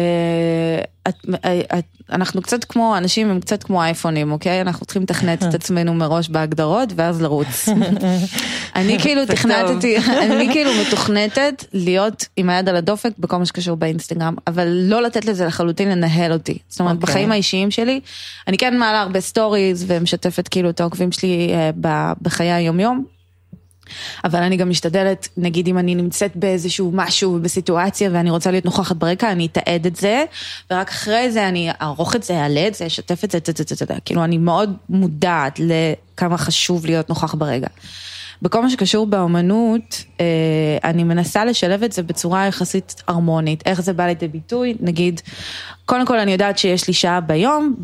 [1.09, 4.61] את, אה, את, אנחנו קצת כמו, אנשים הם קצת כמו אייפונים, אוקיי?
[4.61, 7.69] אנחנו צריכים לתכנת את עצמנו מראש בהגדרות, ואז לרוץ.
[8.75, 14.35] אני כאילו תכנתתי, אני כאילו מתוכנתת להיות עם היד על הדופק בכל מה שקשור באינסטגרם,
[14.47, 16.57] אבל לא לתת לזה לחלוטין לנהל אותי.
[16.69, 17.07] זאת אומרת, אוקיי.
[17.09, 17.99] בחיים האישיים שלי,
[18.47, 21.71] אני כן מעלה הרבה סטוריז ומשתפת כאילו את העוקבים שלי אה,
[22.21, 23.18] בחיי היומיום.
[24.23, 28.95] אבל אני גם משתדלת, נגיד אם אני נמצאת באיזשהו משהו, בסיטואציה ואני רוצה להיות נוכחת
[28.95, 30.23] ברקע, אני אתעד את זה,
[30.71, 33.93] ורק אחרי זה אני אערוך את זה, אעלה את זה, אשתף את זה, טה.
[34.05, 37.67] כאילו אני מאוד מודעת לכמה חשוב להיות נוכח ברגע.
[38.41, 40.08] בכל מה שקשור באומנות, אה,
[40.83, 43.63] אני מנסה לשלב את זה בצורה יחסית הרמונית.
[43.65, 44.75] איך זה בא לידי ביטוי?
[44.79, 45.21] נגיד,
[45.85, 47.75] קודם כל אני יודעת שיש לי שעה ביום,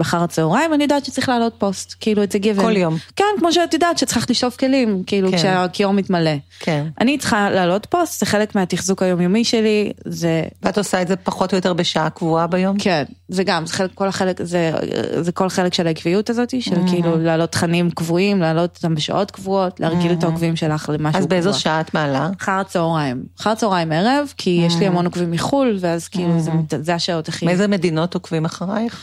[0.00, 2.64] אחר הצהריים, אני יודעת שצריך לעלות פוסט, כאילו את זה גיוון.
[2.64, 2.96] כל יום.
[3.16, 5.36] כן, כמו שאת יודעת שצריך לשטוף כלים, כאילו כן.
[5.36, 6.30] כשהכיור מתמלא.
[6.60, 6.86] כן.
[7.00, 10.42] אני צריכה לעלות פוסט, זה חלק מהתחזוק היומיומי שלי, זה...
[10.62, 12.78] ואת עושה את זה פחות או יותר בשעה קבועה ביום?
[12.78, 14.72] כן, זה גם, זה חלק, כל החלק, זה,
[15.20, 19.80] זה כל חלק של העקביות הזאת, של כאילו להעלות תכנים קבועים, להעלות אותם בשעות קבועות,
[19.80, 21.20] להרגיל את העוקבים שלך למשהו קבוע.
[21.20, 22.30] אז באיזו שעה את מעלה?
[22.40, 23.24] אחר הצהריים.
[23.40, 27.28] אחר הצהריים ערב, כי יש לי המון עוקבים מחו"ל, ואז כאילו זה, מת- זה השעות
[27.28, 27.46] הכי...
[27.46, 29.02] מאיזה מדינות עוקבים אחרייך?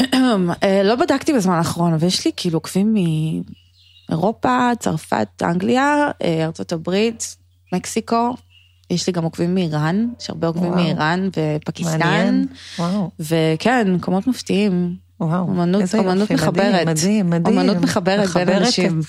[0.62, 2.94] אה, לא בדקתי בזמן האחרון, אבל יש לי כאילו עוקבים
[4.08, 7.36] מאירופה, צרפת, אנגליה, אה, ארצות הברית,
[7.72, 8.34] מקסיקו.
[8.90, 10.82] יש לי גם עוקבים מאיראן, יש הרבה עוקבים וואו.
[10.82, 11.28] מאיראן
[11.60, 11.98] ופקיסטן.
[11.98, 12.46] מעניין.
[12.78, 13.10] וואו.
[13.20, 14.94] וכן, מקומות מפתיעים.
[15.20, 16.86] וואו, אומנות- איזה יופי, אומנות מדהים, מחברת.
[16.86, 17.58] מדהים, מדהים.
[17.58, 19.00] אומנות מחברת בין אנשים.
[19.00, 19.04] את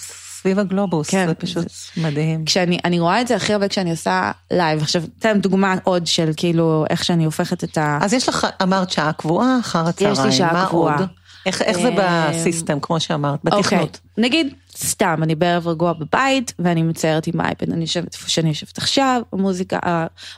[0.48, 1.66] סביב הגלובוס, כן, זה פשוט
[1.98, 2.46] מדהים.
[2.46, 4.82] כשאני אני רואה את זה הכי הרבה כשאני עושה לייב.
[4.82, 8.00] עכשיו, אתן דוגמה עוד של כאילו איך שאני הופכת את ה...
[8.02, 10.98] אז יש לך, אמרת שעה קבועה, אחר הצהריים, שעה מה קבועה.
[10.98, 11.08] עוד?
[11.46, 14.00] איך איך זה אה, ב system, כמו שאמרת, אוקיי, בתכנות?
[14.18, 18.78] נגיד, סתם, אני בערב רגוע בבית, ואני מציירת עם אייפד, אני יושבת איפה שאני יושבת
[18.78, 19.80] עכשיו, המוזיקה,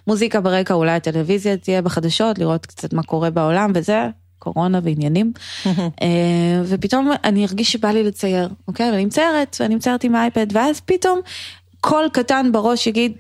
[0.07, 4.10] המוזיקה ברקע, אולי הטלוויזיה תהיה בחדשות, לראות קצת מה קורה בעולם וזה,
[4.53, 5.31] קורונה ועניינים.
[5.67, 8.91] אה, ופתאום אני ארגיש שבא לי לצייר, אוקיי?
[8.91, 11.19] ואני מציירת, ואני מציירת עם האייפד, ואז פתאום
[11.81, 13.13] קול קטן בראש יגיד,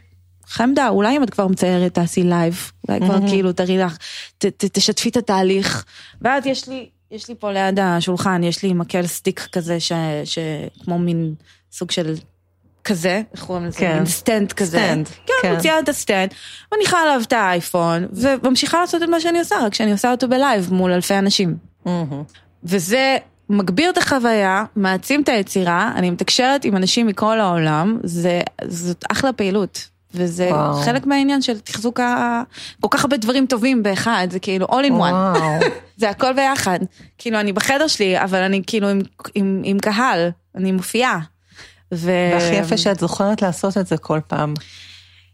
[0.45, 3.97] חמודה, אולי אם את כבר מציירת תעשי לייב, אולי כבר כאילו תראי לך,
[4.37, 5.85] ת, ת, תשתפי את התהליך.
[6.21, 9.77] ואז יש לי, יש לי פה ליד השולחן, יש לי מקל stick כזה,
[10.25, 11.33] שכמו מין
[11.71, 12.15] סוג של
[12.83, 13.79] כזה, איך קוראים לזה?
[13.79, 14.05] כן.
[14.05, 14.77] stand כזה.
[14.77, 15.55] stand, כן, כן.
[15.55, 16.29] מוציאה את ה stand,
[16.73, 20.73] מניחה עליו את האייפון, וממשיכה לעשות את מה שאני עושה, רק שאני עושה אותו בלייב
[20.73, 21.57] מול אלפי אנשים.
[21.85, 22.23] מהמם.
[22.63, 23.17] וזה
[23.49, 29.33] מגביר את החוויה, מעצים את היצירה, אני מתקשרת עם אנשים מכל העולם, זה, זאת אחלה
[29.33, 29.89] פעילות.
[30.13, 30.73] וזה וואו.
[30.73, 32.43] חלק מהעניין של תחזוק ה...
[32.81, 34.93] כל כך הרבה דברים טובים באחד, זה כאילו all in one.
[34.93, 35.59] וואו.
[35.97, 36.79] זה הכל ביחד.
[37.17, 38.99] כאילו, אני בחדר שלי, אבל אני כאילו עם,
[39.35, 41.19] עם, עם קהל, אני מופיעה.
[41.93, 42.11] ו...
[42.33, 44.53] והכי יפה שאת זוכרת לעשות את זה כל פעם.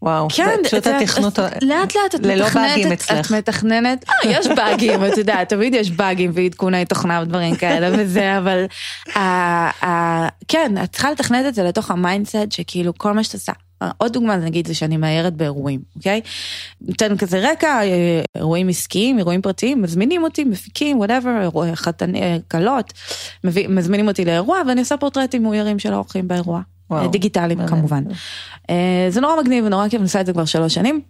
[0.02, 3.26] וואו, כן, פשוט את- התכנות, לאט לאט את ללא באגים אצלך.
[3.26, 8.38] את מתכננת, אה, יש באגים, את יודעת, תמיד יש באגים ועדכוני תוכנה ודברים כאלה וזה,
[8.38, 8.64] אבל
[10.48, 13.52] כן, את צריכה לתכנת את זה לתוך ה mindset שכאילו כל מה שאת עושה.
[13.98, 16.20] עוד דוגמה נגיד זה שאני מאיירת באירועים, אוקיי?
[16.80, 22.92] ניתן כזה רקע, אה, אירועים עסקיים, אירועים פרטיים, מזמינים אותי, מפיקים, whatever, חתני, אה, כלות,
[23.68, 26.60] מזמינים אותי לאירוע ואני עושה פורטרטים מאוירים של האורחים באירוע.
[26.90, 27.02] וואו.
[27.02, 27.78] אה, דיגיטליים מעניין.
[27.78, 28.04] כמובן.
[29.08, 31.00] זה נורא מגניב ונורא כיף, אני עושה את זה כבר שלוש שנים.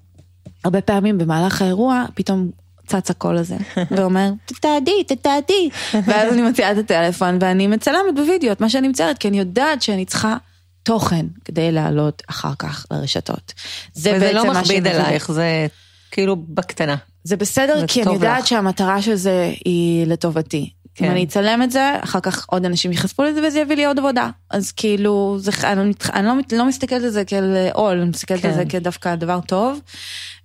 [0.64, 2.50] הרבה פעמים במהלך האירוע פתאום
[2.86, 3.56] צץ הקול הזה
[3.96, 5.68] ואומר תתעדי תתעדי
[6.06, 9.82] ואז אני מוציאה את הטלפון ואני מצלמת בווידאו את מה שאני מציירת כי אני יודעת
[9.82, 10.36] שאני צריכה
[10.86, 13.52] תוכן כדי לעלות אחר כך לרשתות.
[13.92, 15.66] זה וזה לא מכביד עלייך, זה
[16.10, 16.96] כאילו בקטנה.
[17.24, 18.46] זה בסדר זה כי אני יודעת לך.
[18.46, 20.70] שהמטרה של זה היא לטובתי.
[20.94, 21.04] כן.
[21.04, 23.98] אם אני אצלם את זה, אחר כך עוד אנשים ייחשפו לזה וזה יביא לי עוד
[23.98, 24.30] עבודה.
[24.50, 28.10] אז כאילו, זה, אני, לא אני לא, מת- לא מסתכלת על זה כאל עול, אני
[28.10, 28.56] מסתכלת על כן.
[28.56, 29.80] זה כדווקא דבר טוב,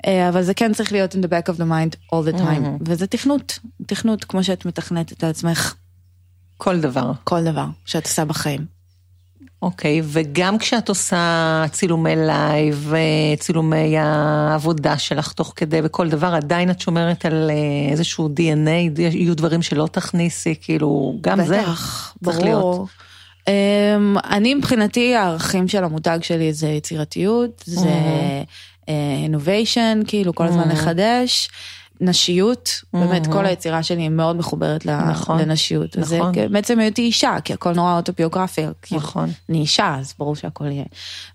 [0.08, 2.42] אה, אבל זה כן צריך להיות in the back of the mind all the time,
[2.66, 2.84] Mhm.
[2.86, 5.76] וזה תכנות, תכנות כמו שאת מתכנתת את עצמך
[6.58, 7.12] כל דבר.
[7.24, 8.81] כל דבר שאת עושה בחיים.
[9.62, 16.70] אוקיי, וגם כשאת עושה צילומי לייב, אה, צילומי העבודה שלך תוך כדי וכל דבר, עדיין
[16.72, 22.38] את שומרת על אה, איזשהו DNA, יהיו דברים שלא תכניסי, כאילו, גם זה בטח, צריך
[22.38, 22.46] ברור.
[22.46, 22.90] להיות.
[23.42, 27.90] Um, אני מבחינתי הערכים של המותג שלי זה יצירתיות, זה
[28.88, 30.74] innovation, כאילו כל הזמן Mhm.
[30.74, 31.50] לחדש.
[32.02, 33.32] נשיות, באמת Mhm.
[33.32, 35.98] כל היצירה שלי מאוד מחוברת נכון, לנשיות.
[35.98, 36.32] נכון.
[36.52, 38.62] בעצם היותי אישה, כי הכל נורא אוטוביוגרפי.
[38.92, 39.30] נכון.
[39.50, 40.84] אני אישה, אז ברור שהכל יהיה.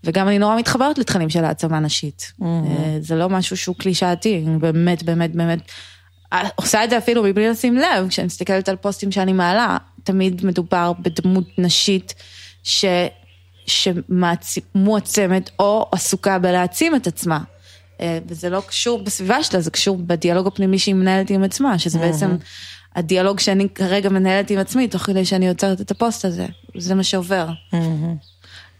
[0.03, 2.31] וגם אני נורא מתחברת לתכנים של העצמה נשית.
[2.39, 2.43] Mhm.
[2.43, 5.59] אה, זה לא משהו שהוא קלישאתי, אני באמת, באמת, באמת,
[6.33, 10.45] אה, עושה את זה אפילו מבלי לשים לב, כשאני מסתכלת על פוסטים שאני מעלה, תמיד
[10.45, 12.13] מדובר בדמות נשית
[12.63, 12.85] ש...
[13.67, 17.39] שמועצמת או עסוקה בלהעצים את עצמה.
[18.01, 21.99] אה, וזה לא קשור בסביבה שלה, זה קשור בדיאלוג הפנימי שהיא מנהלת עם עצמה, שזה
[21.99, 22.35] בעצם
[22.95, 26.45] הדיאלוג שאני כרגע מנהלת עם עצמי, תוך כדי שאני יוצרת את הפוסט הזה.
[26.77, 27.47] זה מה שעובר.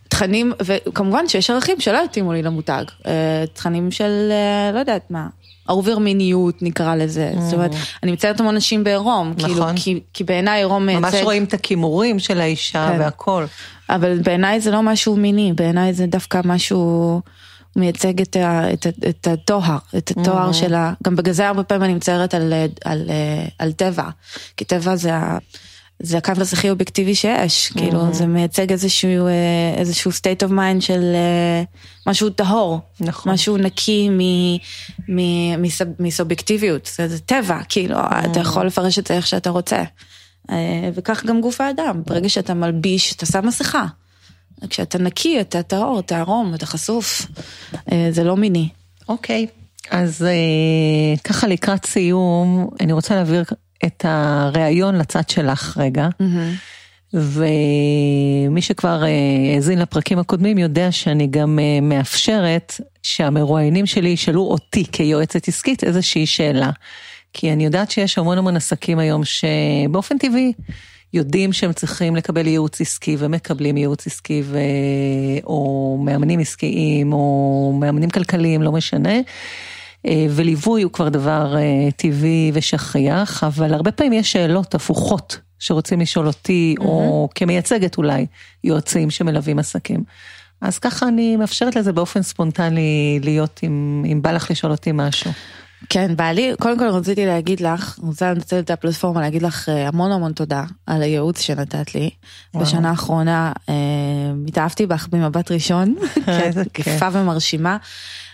[0.07, 2.83] תכנים, וכמובן שיש ערכים שלא יתאימו לי למותג.
[3.07, 5.27] אה, תכנים של, אה, לא יודעת מה,
[5.69, 7.31] over מיניות נקרא לזה.
[7.39, 7.71] זאת אומרת,
[8.03, 9.77] אני מציירת המון נשים בעירום, כאילו, נכון.
[9.77, 12.99] כי, כי בעיניי עירום מייצג, ממש רואים את הכימורים של האישה כן.
[12.99, 13.45] והכל.
[13.89, 17.21] אבל בעיניי זה לא משהו מיני, בעיניי זה דווקא משהו
[17.77, 20.93] מייצג את, ה, את, את הטוהר, את הטוהר שלה.
[21.03, 22.53] גם בגלל זה הרבה פעמים אני מציירת על,
[22.85, 23.09] על,
[23.59, 24.09] על טבע,
[24.57, 25.37] כי טבע זה ה...
[25.99, 31.01] זה הקנבס הכי אובייקטיבי שיש, כאילו זה מייצג איזשהו, אה, איזשהו state of mind של
[31.15, 31.63] אה,
[32.07, 33.33] משהו טהור, נכון.
[33.33, 34.57] משהו נקי מ-
[35.07, 39.83] מ- מסוב- מסובייקטיביות, זה, זה טבע, כאילו אתה יכול לפרש את זה איך שאתה רוצה.
[40.51, 43.85] אה, וכך גם גוף האדם, ברגע שאתה מלביש, אתה שם מסכה.
[44.69, 47.27] כשאתה נקי, אתה טהור, אתה ערום, אתה חשוף,
[47.91, 48.69] אה, זה לא מיני.
[49.09, 49.47] אוקיי,
[49.89, 53.43] אז אה, ככה לקראת סיום, אני רוצה להעביר
[53.85, 56.07] את הריאיון לצד שלך רגע.
[57.13, 59.09] ומי שכבר אה,
[59.55, 66.69] האזין לפרקים הקודמים יודע שאני גם מאפשרת שהמרואיינים שלי ישאלו אותי כיועצת עסקית איזושהי שאלה.
[67.33, 70.53] כי אני יודעת שיש המון המון עסקים היום שבאופן טבעי
[71.13, 74.57] יודעים שהם צריכים לקבל ייעוץ עסקי ומקבלים ייעוץ עסקי ו...
[75.43, 79.13] או מאמנים עסקיים או מאמנים כלכליים, לא משנה.
[80.07, 85.99] אה, וליווי הוא כבר דבר אה, טבעי ושכיח, אבל הרבה פעמים יש שאלות הפוכות שרוצים
[85.99, 88.25] לשאול אותי, או כמייצגת אולי,
[88.63, 90.03] יועצים שמלווים עסקים.
[90.61, 95.31] אז ככה אני מאפשרת לזה באופן ספונטני להיות, אם, אם בא לך לשאול אותי משהו.
[95.89, 99.87] כן, בא לי, קודם כל רציתי להגיד לך, רוצה לנצל את הפלטפורמה להגיד לך אה,
[99.87, 102.09] המון המון תודה על הייעוץ שנתת לי.
[102.53, 102.65] וואו.
[102.65, 103.73] בשנה האחרונה אה,
[104.47, 106.87] התאהבתי בך במבט ראשון, כי איזה את כיף.
[106.87, 107.77] יפה ומרשימה,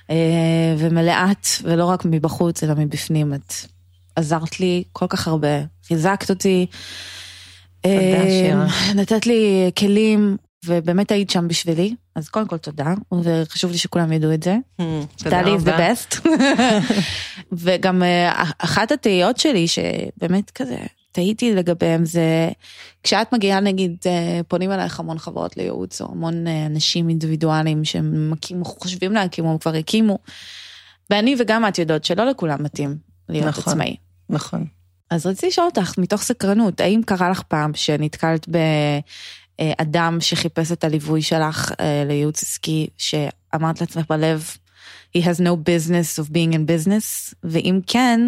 [0.10, 3.54] אה, ומלאת, ולא רק מבחוץ אלא מבפנים, את
[4.16, 5.48] עזרת לי כל כך הרבה,
[5.88, 6.66] חיזקת אותי.
[7.82, 8.94] תודה, אה, שירה.
[8.96, 12.94] נתת לי כלים, ובאמת היית שם בשבילי, אז קודם כל תודה,
[13.24, 14.58] וחשוב לי שכולם ידעו את זה.
[15.18, 16.28] טלי is the best.
[17.52, 20.78] וגם אה, אחת התהיות שלי שבאמת כזה
[21.12, 22.50] תהיתי לגביהם זה
[23.04, 28.34] כשאת מגיעה נגיד אה, פונים אלייך המון חברות לייעוץ או המון אה, אנשים אינדיבידואליים שהם
[28.64, 30.18] חושבים להקים או כבר הקימו.
[31.10, 32.98] ואני וגם את יודעות שלא לכולם מתאים
[33.30, 33.74] להיות נכון.
[33.74, 33.96] עצמאי.
[34.30, 34.66] נכון.
[35.10, 38.48] אז רציתי לשאול אותך מתוך סקרנות האם קרה לך פעם שנתקלת
[39.62, 44.58] באדם שחיפש את הליווי שלך אה, לייעוץ עסקי שאמרת לעצמך בלב
[45.18, 48.20] he has no business of being in business ואם כן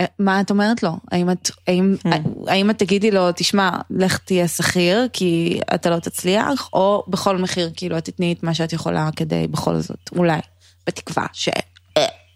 [0.00, 2.08] אה, מה את אומרת לו האם את האם, Hmm.
[2.46, 7.70] האם את תגידי לו תשמע לך תהיה שכיר כי אתה לא תצליח או בכל מחיר
[7.76, 10.40] כאילו את תתני את מה שאת יכולה כדי בכל זאת אולי
[10.86, 11.48] בתקווה ש...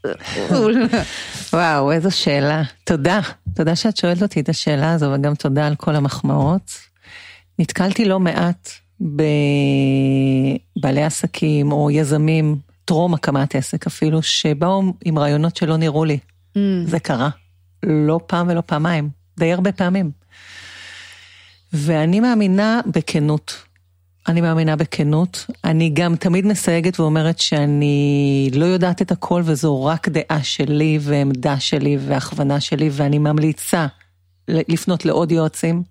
[1.53, 2.63] וואו, איזו שאלה.
[2.85, 3.21] תודה.
[3.55, 6.71] תודה שאת שואלת אותי את השאלה הזו, וגם תודה על כל המחמאות.
[7.59, 9.33] נתקלתי לא מעט בבעלי
[11.03, 16.19] עסקים או יזמים, טרום הקמת עסק אפילו, שבאו עם רעיונות שלא נראו לי.
[16.57, 16.59] Mm.
[16.87, 17.29] זה קרה.
[17.83, 20.11] לא פעם ולא פעמיים, די הרבה פעמים.
[21.73, 23.63] ואני מאמינה בכנות.
[24.29, 25.47] אני מאמינה בכנות.
[25.65, 31.61] אני גם תמיד מסייגת ואומרת שאני לא יודעת את הכל וזו רק דעה שלי ועמדה
[31.61, 33.87] שלי והכוונה שלי, ואני ממליצה
[34.49, 35.83] לפנות לעוד יועצים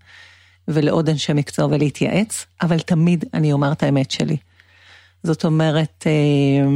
[0.68, 4.38] ולעוד אנשי מקצוע ולהתייעץ, אבל תמיד אני אומר את האמת שלי.
[5.24, 6.72] זאת אומרת, אה,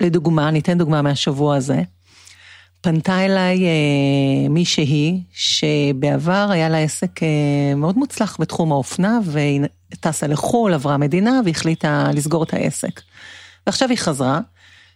[0.00, 1.82] לדוגמה, אני אתן דוגמה מהשבוע הזה.
[2.80, 9.60] פנתה אליי אה, מישהי שבעבר היה לה עסק אה, מאוד מוצלח בתחום האופנה והיא
[10.00, 13.00] טסה לחו"ל, עברה מדינה והחליטה לסגור את העסק.
[13.66, 14.40] ועכשיו היא חזרה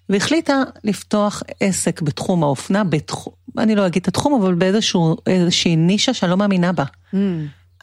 [0.09, 6.31] והחליטה לפתוח עסק בתחום האופנה, בתחום, אני לא אגיד את התחום, אבל באיזושהי נישה שאני
[6.31, 6.85] לא מאמינה בה.
[7.15, 7.17] Mm.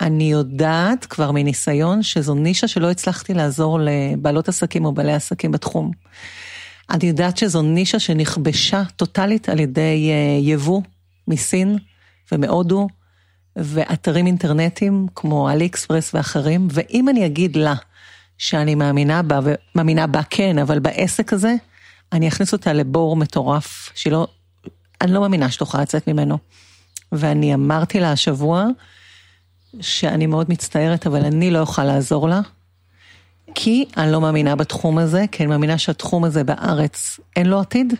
[0.02, 5.92] אני יודעת כבר מניסיון שזו נישה שלא הצלחתי לעזור לבעלות עסקים או בעלי עסקים בתחום.
[6.90, 10.82] אני יודעת שזו נישה שנכבשה טוטאלית על ידי אה, יבוא
[11.28, 11.78] מסין
[12.32, 12.88] ומהודו
[13.56, 17.76] ואתרים אינטרנטיים כמו אלי אקספרס ואחרים, ואם אני אגיד לה
[18.38, 21.56] שאני מאמינה בה, ומאמינה בה כן, אבל בעסק הזה,
[22.14, 24.28] אני אכניס אותה לבור מטורף, שלא,
[25.02, 26.38] אני לא מאמינה שתוכל לצאת ממנו.
[27.12, 28.66] ואני אמרתי לה השבוע,
[29.82, 32.42] שאני מאוד מצטערת, אבל אני לא אוכל לעזור לה,
[33.56, 37.94] כי אני לא מאמינה בתחום הזה, כי אני מאמינה שהתחום הזה בארץ אין לו עתיד.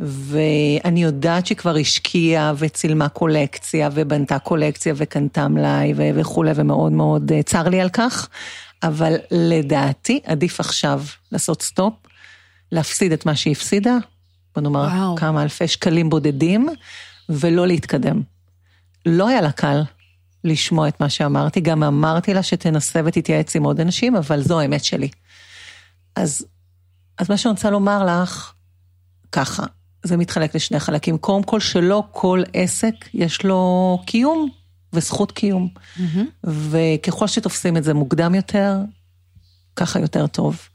[0.00, 7.42] ואני יודעת שהיא כבר השקיעה וצילמה קולקציה ובנתה קולקציה וקנתה מלאי וכולי, ומאוד מאוד אה,
[7.42, 8.28] צר לי על כך,
[8.82, 11.94] אבל לדעתי עדיף עכשיו לעשות סטופ,
[12.72, 13.96] להפסיד את מה שהיא הפסידה,
[14.54, 15.16] בוא נאמר וואו.
[15.16, 16.68] כמה אלפי שקלים בודדים,
[17.28, 18.22] ולא להתקדם.
[19.06, 19.82] לא היה לה קל,
[20.46, 24.84] לשמוע את מה שאמרתי, גם אמרתי לה שתנסה ותתייעץ עם עוד אנשים, אבל זו האמת
[24.84, 25.08] שלי.
[26.16, 26.46] אז,
[27.18, 28.52] אז מה שאני רוצה לומר לך,
[29.32, 29.66] ככה,
[30.02, 31.18] זה מתחלק לשני חלקים.
[31.18, 34.48] קודם כל, שלא כל עסק יש לו קיום
[34.92, 35.68] וזכות קיום.
[35.96, 36.44] Mm-hmm.
[36.44, 38.76] וככל שתופסים את זה מוקדם יותר,
[39.76, 40.68] ככה יותר טוב.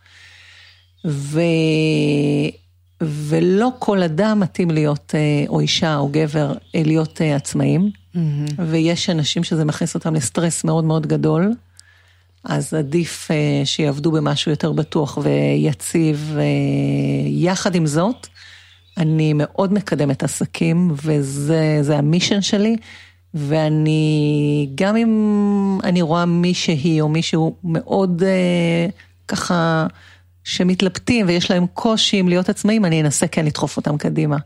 [1.06, 1.40] ו...
[3.02, 7.92] ולא כל אדם מתאים להיות, אה, או אישה או גבר, אה, להיות אה, עצמאים.
[8.16, 8.20] Mm-hmm.
[8.68, 11.52] ויש אנשים שזה מכניס אותם לסטרס מאוד מאוד גדול,
[12.44, 13.28] אז עדיף
[13.66, 16.38] שיעבדו במשהו יותר בטוח ויציב.
[17.26, 18.28] יחד עם זאת,
[18.98, 22.76] אני מאוד מקדמת עסקים, וזה המישן שלי,
[23.34, 28.24] ואני, גם אם אני רואה מישהי או מישהו מאוד
[29.28, 29.88] ככה,
[30.44, 34.38] שמתלבטים ויש להם קושי עם להיות עצמאים, אני אנסה כן לדחוף אותם קדימה.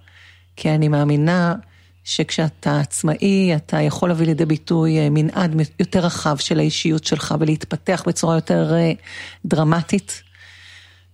[0.56, 1.56] כי אני מאמינה
[2.04, 8.04] שכשאתה עצמאי, אתה יכול להביא לידי ביטוי אה, מנעד יותר רחב של האישיות שלך ולהתפתח
[8.08, 8.92] בצורה יותר אה,
[9.46, 10.22] דרמטית.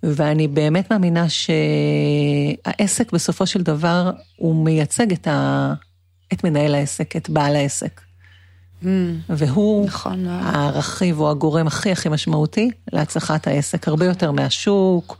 [0.04, 5.74] ואני באמת מאמינה שהעסק בסופו של דבר, הוא מייצג את, ה...
[6.34, 8.02] את מנהל העסק, את בעל העסק.
[8.82, 8.86] Mm,
[9.30, 15.18] והוא נכון הרכיב או הגורם הכי הכי משמעותי להצלחת העסק, הרבה יותר מהשוק,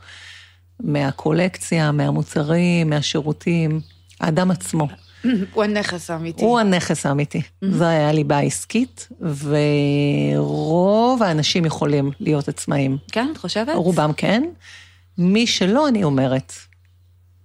[0.80, 3.80] מהקולקציה, מהמוצרים, מהשירותים,
[4.20, 4.88] האדם עצמו.
[5.54, 6.44] הוא הנכס האמיתי.
[6.44, 7.38] הוא הנכס האמיתי.
[7.38, 7.66] Mm-hmm.
[7.70, 9.08] זו היה הליבה העסקית,
[10.38, 12.98] ורוב האנשים יכולים להיות עצמאים.
[13.12, 13.74] כן, את חושבת?
[13.74, 14.42] רובם כן.
[15.18, 16.52] מי שלא, אני אומרת.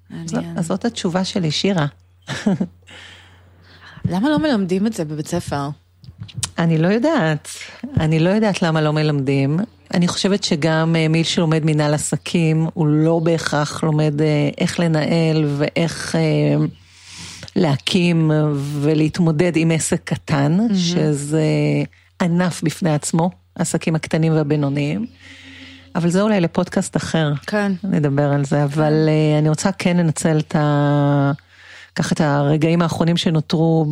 [0.09, 0.57] מעניין.
[0.57, 1.85] אז זאת התשובה שלי, שירה.
[4.11, 5.69] למה לא מלמדים את זה בבית ספר?
[6.57, 7.49] אני לא יודעת.
[7.99, 9.59] אני לא יודעת למה לא מלמדים.
[9.93, 15.45] אני חושבת שגם אה, מי שלומד מנהל עסקים, הוא לא בהכרח לומד אה, איך לנהל
[15.57, 16.65] ואיך אה,
[17.55, 18.31] להקים
[18.81, 20.75] ולהתמודד עם עסק קטן, mm-hmm.
[20.75, 21.43] שזה
[22.21, 25.05] ענף בפני עצמו, העסקים הקטנים והבינוניים.
[25.95, 27.33] אבל זה אולי לפודקאסט אחר.
[27.47, 27.71] כן.
[27.83, 31.31] נדבר על זה, אבל אני רוצה כן לנצל את ה...
[31.97, 33.85] ככה את הרגעים האחרונים שנותרו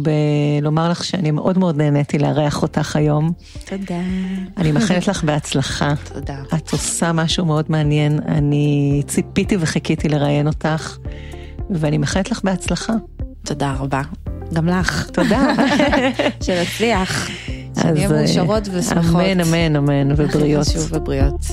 [0.62, 3.32] בלומר לך שאני מאוד מאוד נהניתי לארח אותך היום.
[3.66, 4.00] תודה.
[4.58, 5.94] אני מאחלת לך בהצלחה.
[6.14, 6.38] תודה.
[6.54, 10.98] את עושה משהו מאוד מעניין, אני ציפיתי וחיכיתי לראיין אותך,
[11.70, 12.94] ואני מאחלת לך בהצלחה.
[13.46, 14.02] תודה רבה.
[14.54, 15.10] גם לך.
[15.10, 15.54] תודה.
[16.44, 17.30] שנצליח.
[17.82, 19.22] שנהיה מאושרות ושמחות.
[19.22, 20.66] אמן, אמן, אמן, ובריאות.
[20.74, 21.46] שוב, ובריאות.